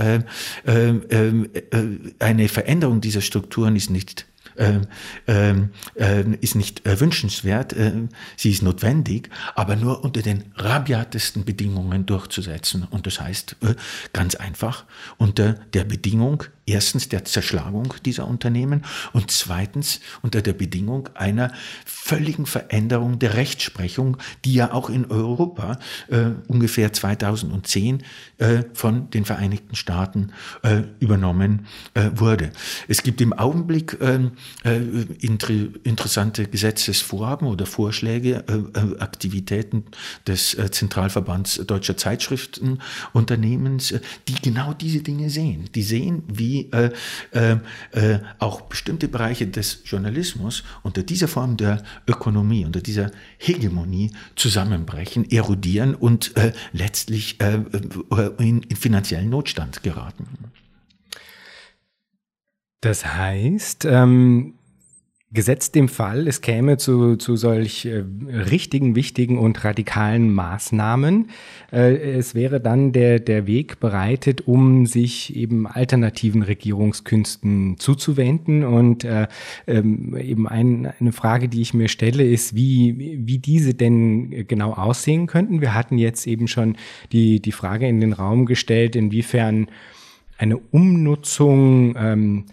[2.19, 4.79] eine Veränderung dieser Strukturen ist nicht äh,
[5.27, 7.91] äh, ist nicht äh, wünschenswert, äh,
[8.37, 12.87] sie ist notwendig, aber nur unter den rabiatesten Bedingungen durchzusetzen.
[12.89, 13.75] Und das heißt äh,
[14.13, 14.85] ganz einfach
[15.17, 21.51] unter der Bedingung, erstens der Zerschlagung dieser Unternehmen und zweitens unter der Bedingung einer
[21.85, 28.03] völligen Veränderung der Rechtsprechung, die ja auch in Europa äh, ungefähr 2010
[28.37, 30.31] äh, von den Vereinigten Staaten
[30.63, 32.51] äh, übernommen äh, wurde.
[32.87, 34.31] Es gibt im Augenblick ähm,
[34.63, 34.77] äh,
[35.19, 35.51] inter
[35.83, 39.85] interessante Gesetzesvorhaben oder Vorschläge, äh, Aktivitäten
[40.27, 43.95] des Zentralverbands deutscher Zeitschriftenunternehmens,
[44.27, 45.69] die genau diese Dinge sehen.
[45.73, 46.91] Die sehen, wie äh,
[47.31, 47.57] äh,
[47.91, 55.29] äh, auch bestimmte Bereiche des Journalismus unter dieser Form der Ökonomie, unter dieser Hegemonie zusammenbrechen,
[55.29, 60.27] erodieren und äh, letztlich äh, äh, in, in finanziellen Notstand geraten.
[62.81, 64.55] Das heißt, ähm,
[65.33, 68.03] Gesetzt dem Fall, es käme zu, zu solch äh,
[68.49, 71.29] richtigen, wichtigen und radikalen Maßnahmen.
[71.71, 78.65] Äh, es wäre dann der, der Weg bereitet, um sich eben alternativen Regierungskünsten zuzuwenden.
[78.65, 79.29] Und äh,
[79.67, 84.73] ähm, eben ein, eine Frage, die ich mir stelle, ist, wie, wie diese denn genau
[84.73, 85.61] aussehen könnten.
[85.61, 86.75] Wir hatten jetzt eben schon
[87.13, 89.67] die, die Frage in den Raum gestellt, inwiefern
[90.37, 92.45] eine Umnutzung ähm,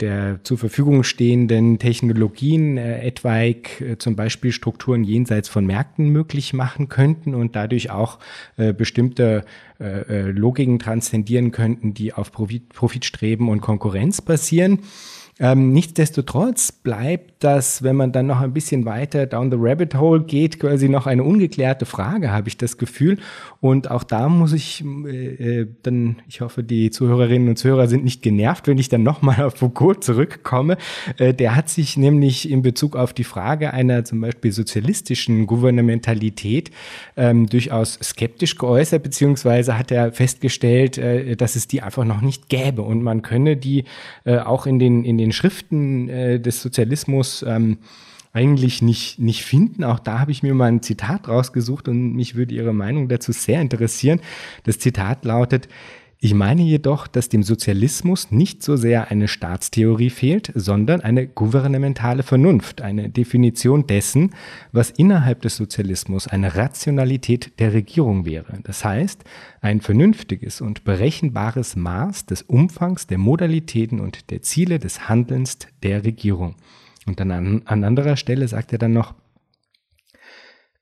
[0.00, 6.52] der zur Verfügung stehenden Technologien äh, etwaig äh, zum Beispiel Strukturen jenseits von Märkten möglich
[6.52, 8.18] machen könnten und dadurch auch
[8.58, 9.44] äh, bestimmte
[9.80, 14.80] äh, äh Logiken transzendieren könnten, die auf Profit, Profitstreben und Konkurrenz basieren.
[15.38, 20.22] Ähm, nichtsdestotrotz bleibt das, wenn man dann noch ein bisschen weiter down the rabbit hole
[20.22, 23.18] geht, quasi noch eine ungeklärte Frage, habe ich das Gefühl.
[23.60, 28.02] Und auch da muss ich äh, äh, dann, ich hoffe, die Zuhörerinnen und Zuhörer sind
[28.02, 30.78] nicht genervt, wenn ich dann nochmal auf Foucault zurückkomme.
[31.18, 36.70] Äh, der hat sich nämlich in Bezug auf die Frage einer zum Beispiel sozialistischen Gouvernementalität
[37.18, 42.48] ähm, durchaus skeptisch geäußert, beziehungsweise hat er festgestellt, äh, dass es die einfach noch nicht
[42.48, 43.84] gäbe und man könne die
[44.24, 47.78] äh, auch in den, in den den Schriften äh, des Sozialismus ähm,
[48.32, 49.82] eigentlich nicht, nicht finden.
[49.82, 53.32] Auch da habe ich mir mal ein Zitat rausgesucht und mich würde Ihre Meinung dazu
[53.32, 54.20] sehr interessieren.
[54.64, 55.68] Das Zitat lautet,
[56.18, 62.22] ich meine jedoch, dass dem Sozialismus nicht so sehr eine Staatstheorie fehlt, sondern eine gouvernementale
[62.22, 64.34] Vernunft, eine Definition dessen,
[64.72, 68.60] was innerhalb des Sozialismus eine Rationalität der Regierung wäre.
[68.64, 69.24] Das heißt,
[69.60, 76.04] ein vernünftiges und berechenbares Maß des Umfangs, der Modalitäten und der Ziele des Handelns der
[76.04, 76.54] Regierung.
[77.06, 79.14] Und dann an, an anderer Stelle sagt er dann noch,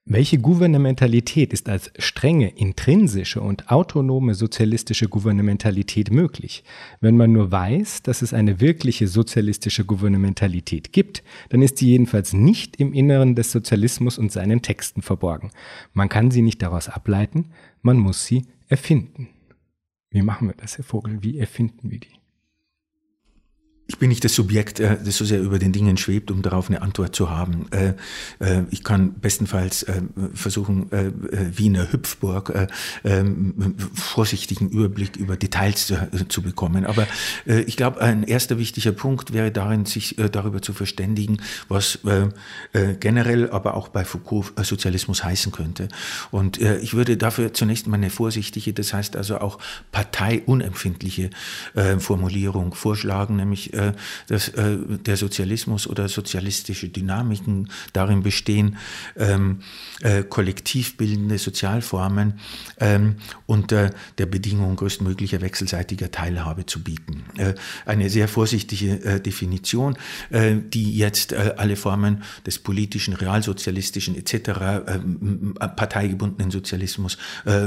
[0.07, 6.62] welche Gouvernementalität ist als strenge, intrinsische und autonome sozialistische Gouvernementalität möglich?
[7.00, 12.34] Wenn man nur weiß, dass es eine wirkliche sozialistische Gouvernementalität gibt, dann ist sie jedenfalls
[12.34, 15.52] nicht im Inneren des Sozialismus und seinen Texten verborgen.
[15.94, 17.46] Man kann sie nicht daraus ableiten,
[17.80, 19.30] man muss sie erfinden.
[20.11, 21.22] Wie machen wir das, Herr Vogel?
[21.22, 22.23] Wie erfinden wir die?
[23.87, 26.68] Ich bin nicht das Subjekt, äh, das so sehr über den Dingen schwebt, um darauf
[26.68, 27.66] eine Antwort zu haben.
[27.70, 27.95] Äh,
[28.39, 29.87] äh, ich kann bestenfalls
[30.35, 30.87] versuchen,
[31.55, 32.70] wie in einer Hüpfburg
[33.05, 35.93] ähm, vorsichtigen Überblick über Details
[36.28, 36.87] zu bekommen.
[36.87, 37.07] Aber
[37.47, 41.99] ich glaube, ein erster wichtiger Punkt wäre darin, sich darüber zu verständigen, was
[43.01, 45.89] generell, aber auch bei Foucault Sozialismus heißen könnte.
[46.30, 49.59] Und ich würde dafür zunächst mal eine vorsichtige, das heißt also auch
[49.93, 51.30] parteiunempfindliche
[51.99, 53.92] Formulierung vorschlagen, nämlich äh,
[54.28, 58.76] dass äh, der Sozialismus oder sozialistische Dynamiken darin bestehen,
[59.16, 59.60] ähm,
[60.00, 62.40] äh, kollektiv bildende Sozialformen
[62.78, 63.16] ähm,
[63.46, 67.24] unter der Bedingung größtmöglicher wechselseitiger Teilhabe zu bieten.
[67.36, 67.54] Äh,
[67.86, 69.96] eine sehr vorsichtige äh, Definition,
[70.30, 74.50] äh, die jetzt alle Formen des politischen, realsozialistischen etc.
[75.76, 77.18] Parteigebundenen Sozialismus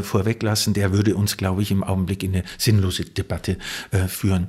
[0.01, 0.73] vorweglassen.
[0.73, 3.57] Der würde uns, glaube ich, im Augenblick in eine sinnlose Debatte
[4.07, 4.47] führen.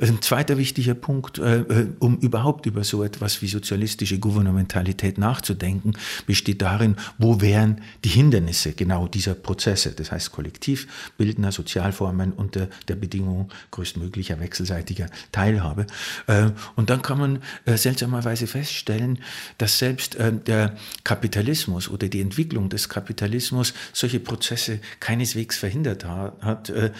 [0.00, 5.94] Ein zweiter wichtiger Punkt, äh, äh, um überhaupt über so etwas wie sozialistische Gouvernementalität nachzudenken,
[6.26, 12.96] besteht darin, wo wären die Hindernisse genau dieser Prozesse, das heißt kollektivbildender Sozialformen unter der
[12.96, 15.86] Bedingung größtmöglicher wechselseitiger Teilhabe.
[16.26, 19.18] Äh, und dann kann man äh, seltsamerweise feststellen,
[19.58, 26.70] dass selbst äh, der Kapitalismus oder die Entwicklung des Kapitalismus solche Prozesse keineswegs verhindert hat,
[26.70, 26.90] äh,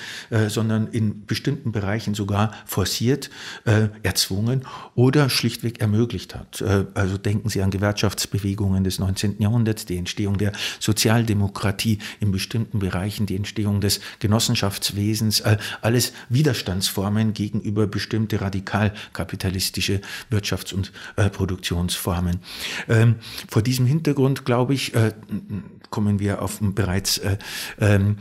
[0.49, 3.31] sondern in bestimmten Bereichen sogar forciert,
[4.03, 4.63] erzwungen
[4.95, 6.61] oder schlichtweg ermöglicht hat.
[6.61, 9.37] Äh, also denken Sie an Gewerkschaftsbewegungen des 19.
[9.41, 17.33] Jahrhunderts, die Entstehung der Sozialdemokratie in bestimmten Bereichen, die Entstehung des Genossenschaftswesens, äh, alles Widerstandsformen
[17.33, 22.41] gegenüber bestimmte radikal kapitalistische Wirtschafts- und äh, Produktionsformen.
[22.89, 23.17] Ähm,
[23.49, 24.93] vor diesem Hintergrund, glaube ich,
[25.91, 27.21] kommen wir auf ein bereits
[27.81, 28.17] ähm,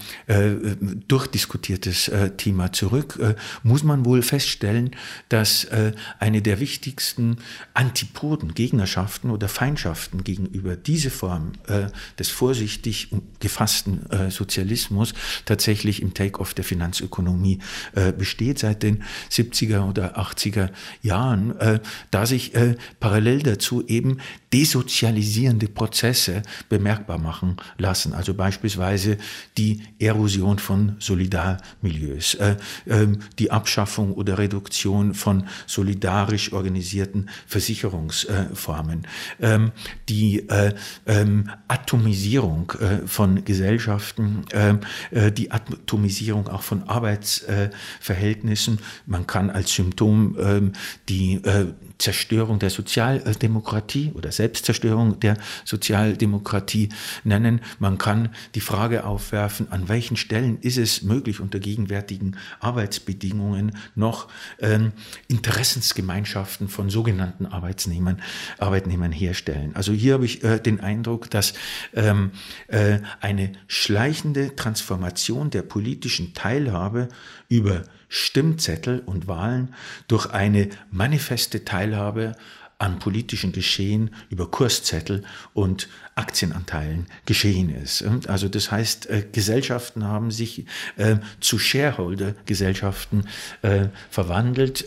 [1.08, 3.20] durchdiskutiertes Thema zurück,
[3.64, 4.92] muss man wohl feststellen,
[5.30, 7.38] dass äh, eine der wichtigsten
[7.74, 11.88] Antipoden, Gegnerschaften oder Feindschaften gegenüber diese Form äh,
[12.20, 15.14] des vorsichtig gefassten äh, Sozialismus
[15.46, 17.60] tatsächlich im Take-off der Finanzökonomie
[17.94, 20.70] äh, besteht seit den 70er oder 80er
[21.02, 21.80] Jahren, äh,
[22.12, 24.20] da sich äh, parallel dazu eben
[24.54, 28.14] desozialisierende Prozesse bemerkbar machen lassen.
[28.14, 29.18] Also beispielsweise
[29.58, 32.56] die Erosion von Solidarmilieus, äh,
[32.86, 33.08] äh,
[33.40, 39.08] die Abschaffung oder Reduktion von solidarisch organisierten Versicherungsformen.
[39.42, 39.72] Ähm,
[40.10, 40.74] die äh,
[41.06, 44.80] ähm, Atomisierung äh, von Gesellschaften, ähm,
[45.12, 48.80] äh, die Atomisierung auch von Arbeitsverhältnissen.
[49.06, 50.74] Man kann als Symptom ähm,
[51.10, 51.68] die äh,
[51.98, 56.90] Zerstörung der Sozialdemokratie oder Selbstzerstörung der Sozialdemokratie
[57.24, 57.62] nennen.
[57.80, 64.28] Man kann die Frage aufwerfen, an welchen Stellen ist es möglich, unter gegenwärtigen Arbeitsbedingungen noch
[64.60, 64.92] ähm,
[65.28, 68.22] Interessensgemeinschaften von sogenannten Arbeitsnehmern,
[68.60, 69.76] Arbeitnehmern herstellen.
[69.76, 71.54] Also hier habe ich äh, den Eindruck, dass
[71.94, 72.32] ähm,
[72.68, 77.10] äh, eine schleichende Transformation der politischen Teilhabe
[77.50, 79.74] über Stimmzettel und Wahlen
[80.08, 82.36] durch eine manifeste Teilhabe
[82.80, 88.04] an politischen Geschehen über Kurszettel und Aktienanteilen geschehen ist.
[88.28, 90.66] Also das heißt, äh, Gesellschaften haben sich
[90.98, 93.26] äh, zu Shareholder-Gesellschaften
[93.62, 94.86] äh, verwandelt,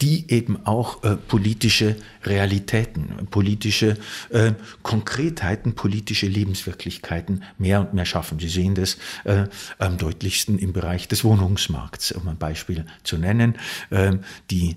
[0.00, 3.96] die eben auch politische Realitäten, politische
[4.82, 8.38] Konkretheiten, politische Lebenswirklichkeiten mehr und mehr schaffen.
[8.38, 8.96] Sie sehen das
[9.78, 13.56] am deutlichsten im Bereich des Wohnungsmarkts, um ein Beispiel zu nennen.
[14.50, 14.76] Die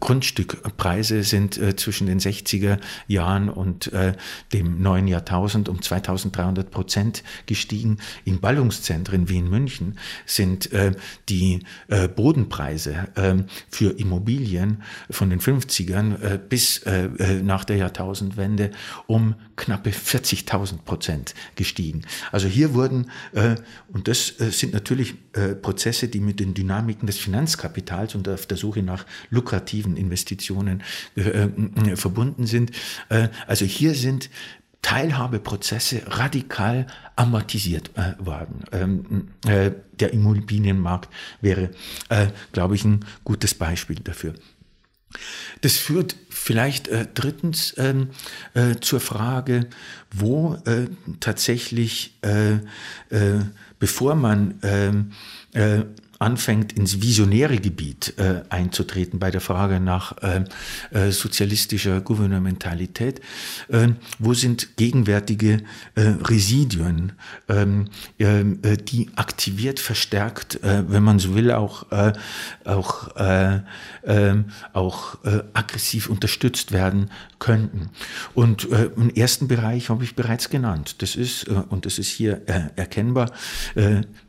[0.00, 2.78] Grundstückpreise sind zwischen den 60er
[3.08, 3.90] Jahren und
[4.52, 7.98] dem neuen Jahrtausend 2000 um 2300 Prozent gestiegen.
[8.24, 10.92] In Ballungszentren wie in München sind äh,
[11.28, 13.34] die äh, Bodenpreise äh,
[13.68, 18.70] für Immobilien von den 50ern äh, bis äh, äh, nach der Jahrtausendwende
[19.06, 22.02] um knappe 40.000 Prozent gestiegen.
[22.30, 23.10] Also hier wurden,
[23.88, 25.14] und das sind natürlich
[25.62, 30.82] Prozesse, die mit den Dynamiken des Finanzkapitals und auf der Suche nach lukrativen Investitionen
[31.94, 32.72] verbunden sind.
[33.46, 34.28] also hier sind
[34.82, 38.64] Teilhabeprozesse radikal amortisiert äh, worden.
[38.72, 41.08] Ähm, äh, der Immobilienmarkt
[41.40, 41.70] wäre,
[42.08, 44.34] äh, glaube ich, ein gutes Beispiel dafür.
[45.62, 48.10] Das führt vielleicht äh, drittens ähm,
[48.54, 49.68] äh, zur Frage,
[50.12, 50.86] wo äh,
[51.20, 52.56] tatsächlich, äh,
[53.10, 53.40] äh,
[53.78, 55.12] bevor man ähm,
[55.52, 55.84] äh,
[56.18, 60.44] anfängt, ins visionäre Gebiet äh, einzutreten bei der Frage nach äh,
[60.90, 63.20] äh, sozialistischer Gouvernementalität.
[63.68, 63.88] Äh,
[64.18, 65.62] wo sind gegenwärtige
[65.94, 67.12] äh, Residuen,
[67.48, 67.88] ähm,
[68.18, 71.86] äh, die aktiviert, verstärkt, wenn man so will, auch,
[72.64, 75.18] auch, ähm, auch
[75.52, 77.90] aggressiv unterstützt werden könnten?
[78.34, 80.96] Und im ersten Bereich habe ich bereits genannt.
[81.02, 83.32] Das ist, und das ist hier erkennbar,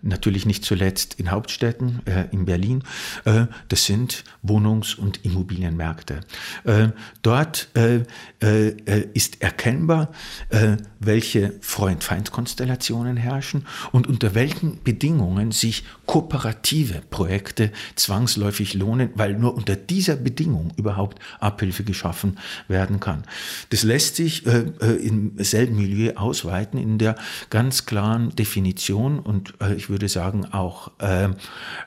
[0.01, 2.83] natürlich nicht zuletzt in Hauptstädten, Städten, äh, in Berlin,
[3.25, 6.21] äh, das sind Wohnungs- und Immobilienmärkte.
[6.63, 6.89] Äh,
[7.21, 8.03] dort äh,
[8.41, 10.11] äh, ist erkennbar,
[10.49, 19.55] äh, welche Freund-Feind-Konstellationen herrschen und unter welchen Bedingungen sich kooperative Projekte zwangsläufig lohnen, weil nur
[19.55, 23.23] unter dieser Bedingung überhaupt Abhilfe geschaffen werden kann.
[23.69, 27.15] Das lässt sich im selben Milieu ausweiten in der
[27.49, 30.91] ganz klaren Definition und ich würde sagen auch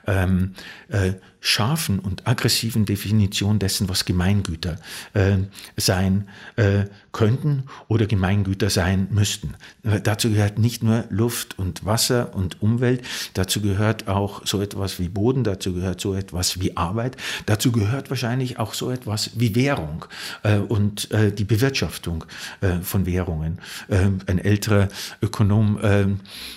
[0.06, 0.54] ähm,
[0.88, 4.76] äh, scharfen und aggressiven Definition dessen, was Gemeingüter
[5.14, 5.38] äh,
[5.76, 9.54] sein äh, könnten oder Gemeingüter sein müssten.
[9.82, 13.02] Dazu gehört nicht nur Luft und Wasser und Umwelt,
[13.34, 17.16] dazu gehört auch so etwas wie Boden, dazu gehört so etwas wie Arbeit,
[17.46, 20.04] dazu gehört wahrscheinlich auch so etwas wie Währung
[20.42, 22.24] äh, und äh, die Bewirtschaftung
[22.60, 23.58] äh, von Währungen.
[23.88, 24.88] Äh, ein älterer
[25.20, 26.02] Ökonom, äh,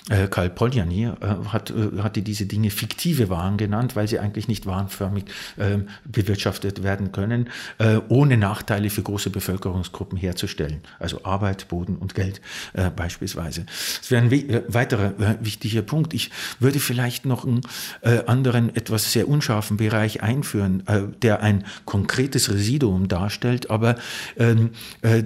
[0.09, 1.11] äh, Karl Polanyi, äh,
[1.47, 5.25] hat, hatte diese Dinge fiktive Waren genannt, weil sie eigentlich nicht warenförmig
[5.57, 10.81] äh, bewirtschaftet werden können, äh, ohne Nachteile für große Bevölkerungsgruppen herzustellen.
[10.99, 12.41] Also Arbeit, Boden und Geld
[12.73, 13.67] äh, beispielsweise.
[13.99, 16.13] Das wäre ein äh, weiterer äh, wichtiger Punkt.
[16.13, 17.61] Ich würde vielleicht noch einen
[18.01, 20.83] äh, anderen, etwas sehr unscharfen Bereich einführen,
[21.21, 23.95] der ein konkretes Residuum darstellt, aber
[24.37, 24.71] ähm,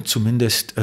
[0.04, 0.76] zumindest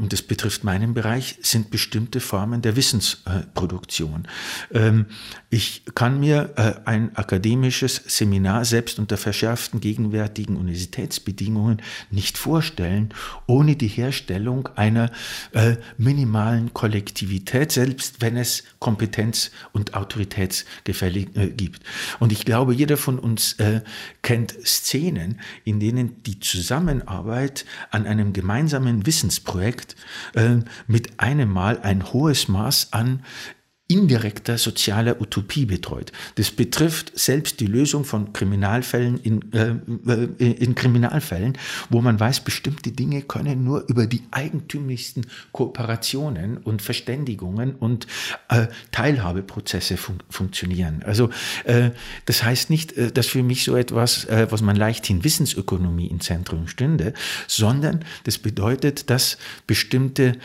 [0.00, 4.26] und das betrifft meinen Bereich, sind bestimmte Formen der Wissensproduktion.
[4.72, 5.06] Ähm,
[5.50, 13.10] ich kann mir äh, ein akademisches Seminar selbst unter verschärften gegenwärtigen Universitätsbedingungen nicht vorstellen,
[13.46, 15.12] ohne die Herstellung einer
[15.52, 21.82] äh, minimalen Kollektivität, selbst wenn es Kompetenz- und Autoritätsgefälle äh, gibt.
[22.20, 23.56] Und ich glaube, jeder von uns
[24.22, 29.89] kennt Szenen, in denen die Zusammenarbeit an einem gemeinsamen Wissensprojekt
[30.86, 33.22] mit einem Mal ein hohes Maß an
[33.90, 36.12] indirekter sozialer Utopie betreut.
[36.36, 39.74] Das betrifft selbst die Lösung von Kriminalfällen in, äh,
[40.06, 46.82] äh, in Kriminalfällen, wo man weiß, bestimmte Dinge können nur über die eigentümlichsten Kooperationen und
[46.82, 48.06] Verständigungen und
[48.48, 51.02] äh, Teilhabeprozesse fun funktionieren.
[51.04, 51.30] Also
[51.64, 51.90] äh,
[52.26, 56.20] das heißt nicht, äh, dass für mich so etwas, äh, was man leichthin Wissensökonomie im
[56.20, 57.12] Zentrum stünde,
[57.48, 59.36] sondern das bedeutet, dass
[59.66, 60.36] bestimmte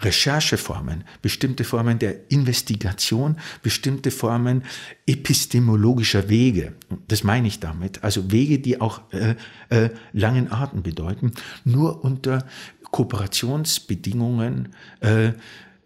[0.00, 4.62] Rechercheformen, bestimmte Formen der Investigation, bestimmte Formen
[5.06, 6.74] epistemologischer Wege,
[7.08, 9.36] das meine ich damit, also Wege, die auch äh,
[9.70, 11.32] äh, langen Arten bedeuten,
[11.64, 12.44] nur unter
[12.90, 15.32] Kooperationsbedingungen äh,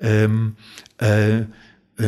[0.01, 0.57] ähm,
[1.01, 1.47] äh, äh,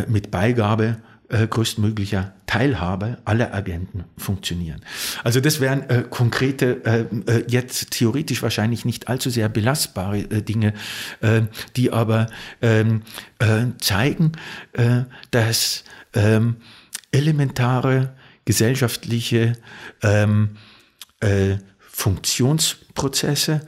[0.08, 4.82] mit Beigabe äh, größtmöglicher Teilhabe aller Agenten funktionieren.
[5.24, 10.42] Also das wären äh, konkrete, äh, äh, jetzt theoretisch wahrscheinlich nicht allzu sehr belastbare äh,
[10.42, 10.74] Dinge,
[11.22, 11.42] äh,
[11.76, 12.26] die aber
[12.60, 13.02] ähm,
[13.38, 14.32] äh, zeigen,
[15.30, 16.56] dass ähm,
[17.10, 18.14] elementare
[18.44, 19.54] gesellschaftliche
[20.02, 20.56] ähm,
[21.78, 23.60] Funktionsprozesse,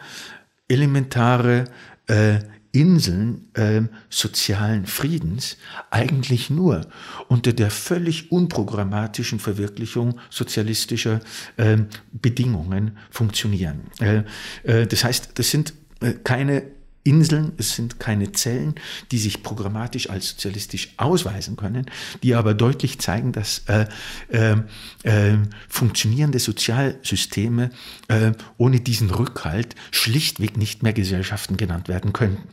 [0.68, 1.64] elementare
[2.06, 2.38] äh,
[2.74, 5.56] Inseln äh, sozialen Friedens
[5.90, 6.80] eigentlich nur
[7.28, 11.20] unter der völlig unprogrammatischen Verwirklichung sozialistischer
[11.56, 11.78] äh,
[12.12, 13.82] Bedingungen funktionieren.
[14.00, 14.24] Äh,
[14.64, 16.64] äh, das heißt, das sind äh, keine
[17.04, 18.74] Inseln, es sind keine Zellen,
[19.12, 21.86] die sich programmatisch als sozialistisch ausweisen können,
[22.22, 23.86] die aber deutlich zeigen, dass äh,
[24.30, 24.56] äh,
[25.04, 25.36] äh,
[25.68, 27.70] funktionierende Sozialsysteme
[28.08, 32.48] äh, ohne diesen Rückhalt schlichtweg nicht mehr Gesellschaften genannt werden könnten.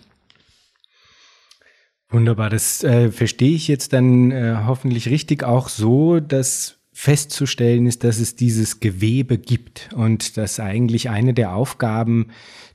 [2.12, 8.04] Wunderbar, das äh, verstehe ich jetzt dann äh, hoffentlich richtig auch so, dass festzustellen ist,
[8.04, 12.28] dass es dieses Gewebe gibt und dass eigentlich eine der Aufgaben,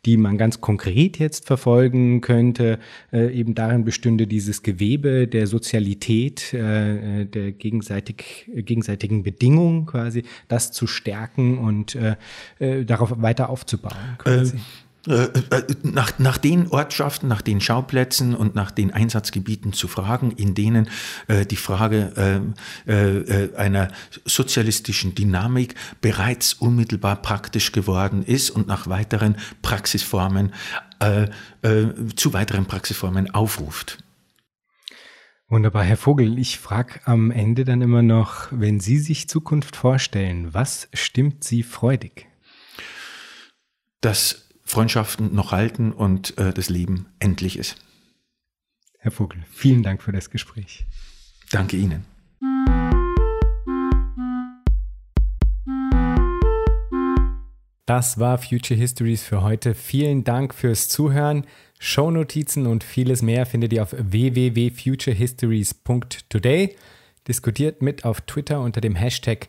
[0.06, 2.78] die man ganz konkret jetzt verfolgen könnte,
[3.12, 10.22] äh, eben darin bestünde, dieses Gewebe der Sozialität, äh, äh der gegenseitig, gegenseitigen Bedingungen quasi,
[10.48, 12.16] das zu stärken und äh,
[12.58, 14.16] äh darauf weiter aufzubauen.
[14.18, 14.58] Quasi.
[15.06, 20.32] Äh, äh, nach, nach den Ortschaften, nach den Schauplätzen und nach den Einsatzgebieten zu fragen,
[20.32, 20.88] in denen
[21.28, 22.50] äh, die Frage
[22.86, 23.88] äh, äh, einer
[24.24, 30.52] sozialistischen Dynamik bereits unmittelbar praktisch geworden ist und nach weiteren Praxisformen,
[30.98, 31.28] äh,
[32.16, 33.98] zu weiteren Praxisformen aufruft.
[35.48, 36.38] Wunderbar, Herr Vogel.
[36.38, 41.62] Ich frage am Ende dann immer noch, wenn Sie sich Zukunft vorstellen, was stimmt Sie
[41.62, 42.26] freudig?
[44.00, 47.76] Das Freundschaften noch halten und äh, das Leben endlich ist.
[48.98, 50.84] Herr Vogel, vielen Dank für das Gespräch.
[51.50, 52.04] Danke Ihnen.
[57.86, 59.74] Das war Future Histories für heute.
[59.74, 61.46] Vielen Dank fürs Zuhören.
[61.78, 66.74] Shownotizen und vieles mehr findet ihr auf www.futurehistories.today.
[67.28, 69.48] Diskutiert mit auf Twitter unter dem Hashtag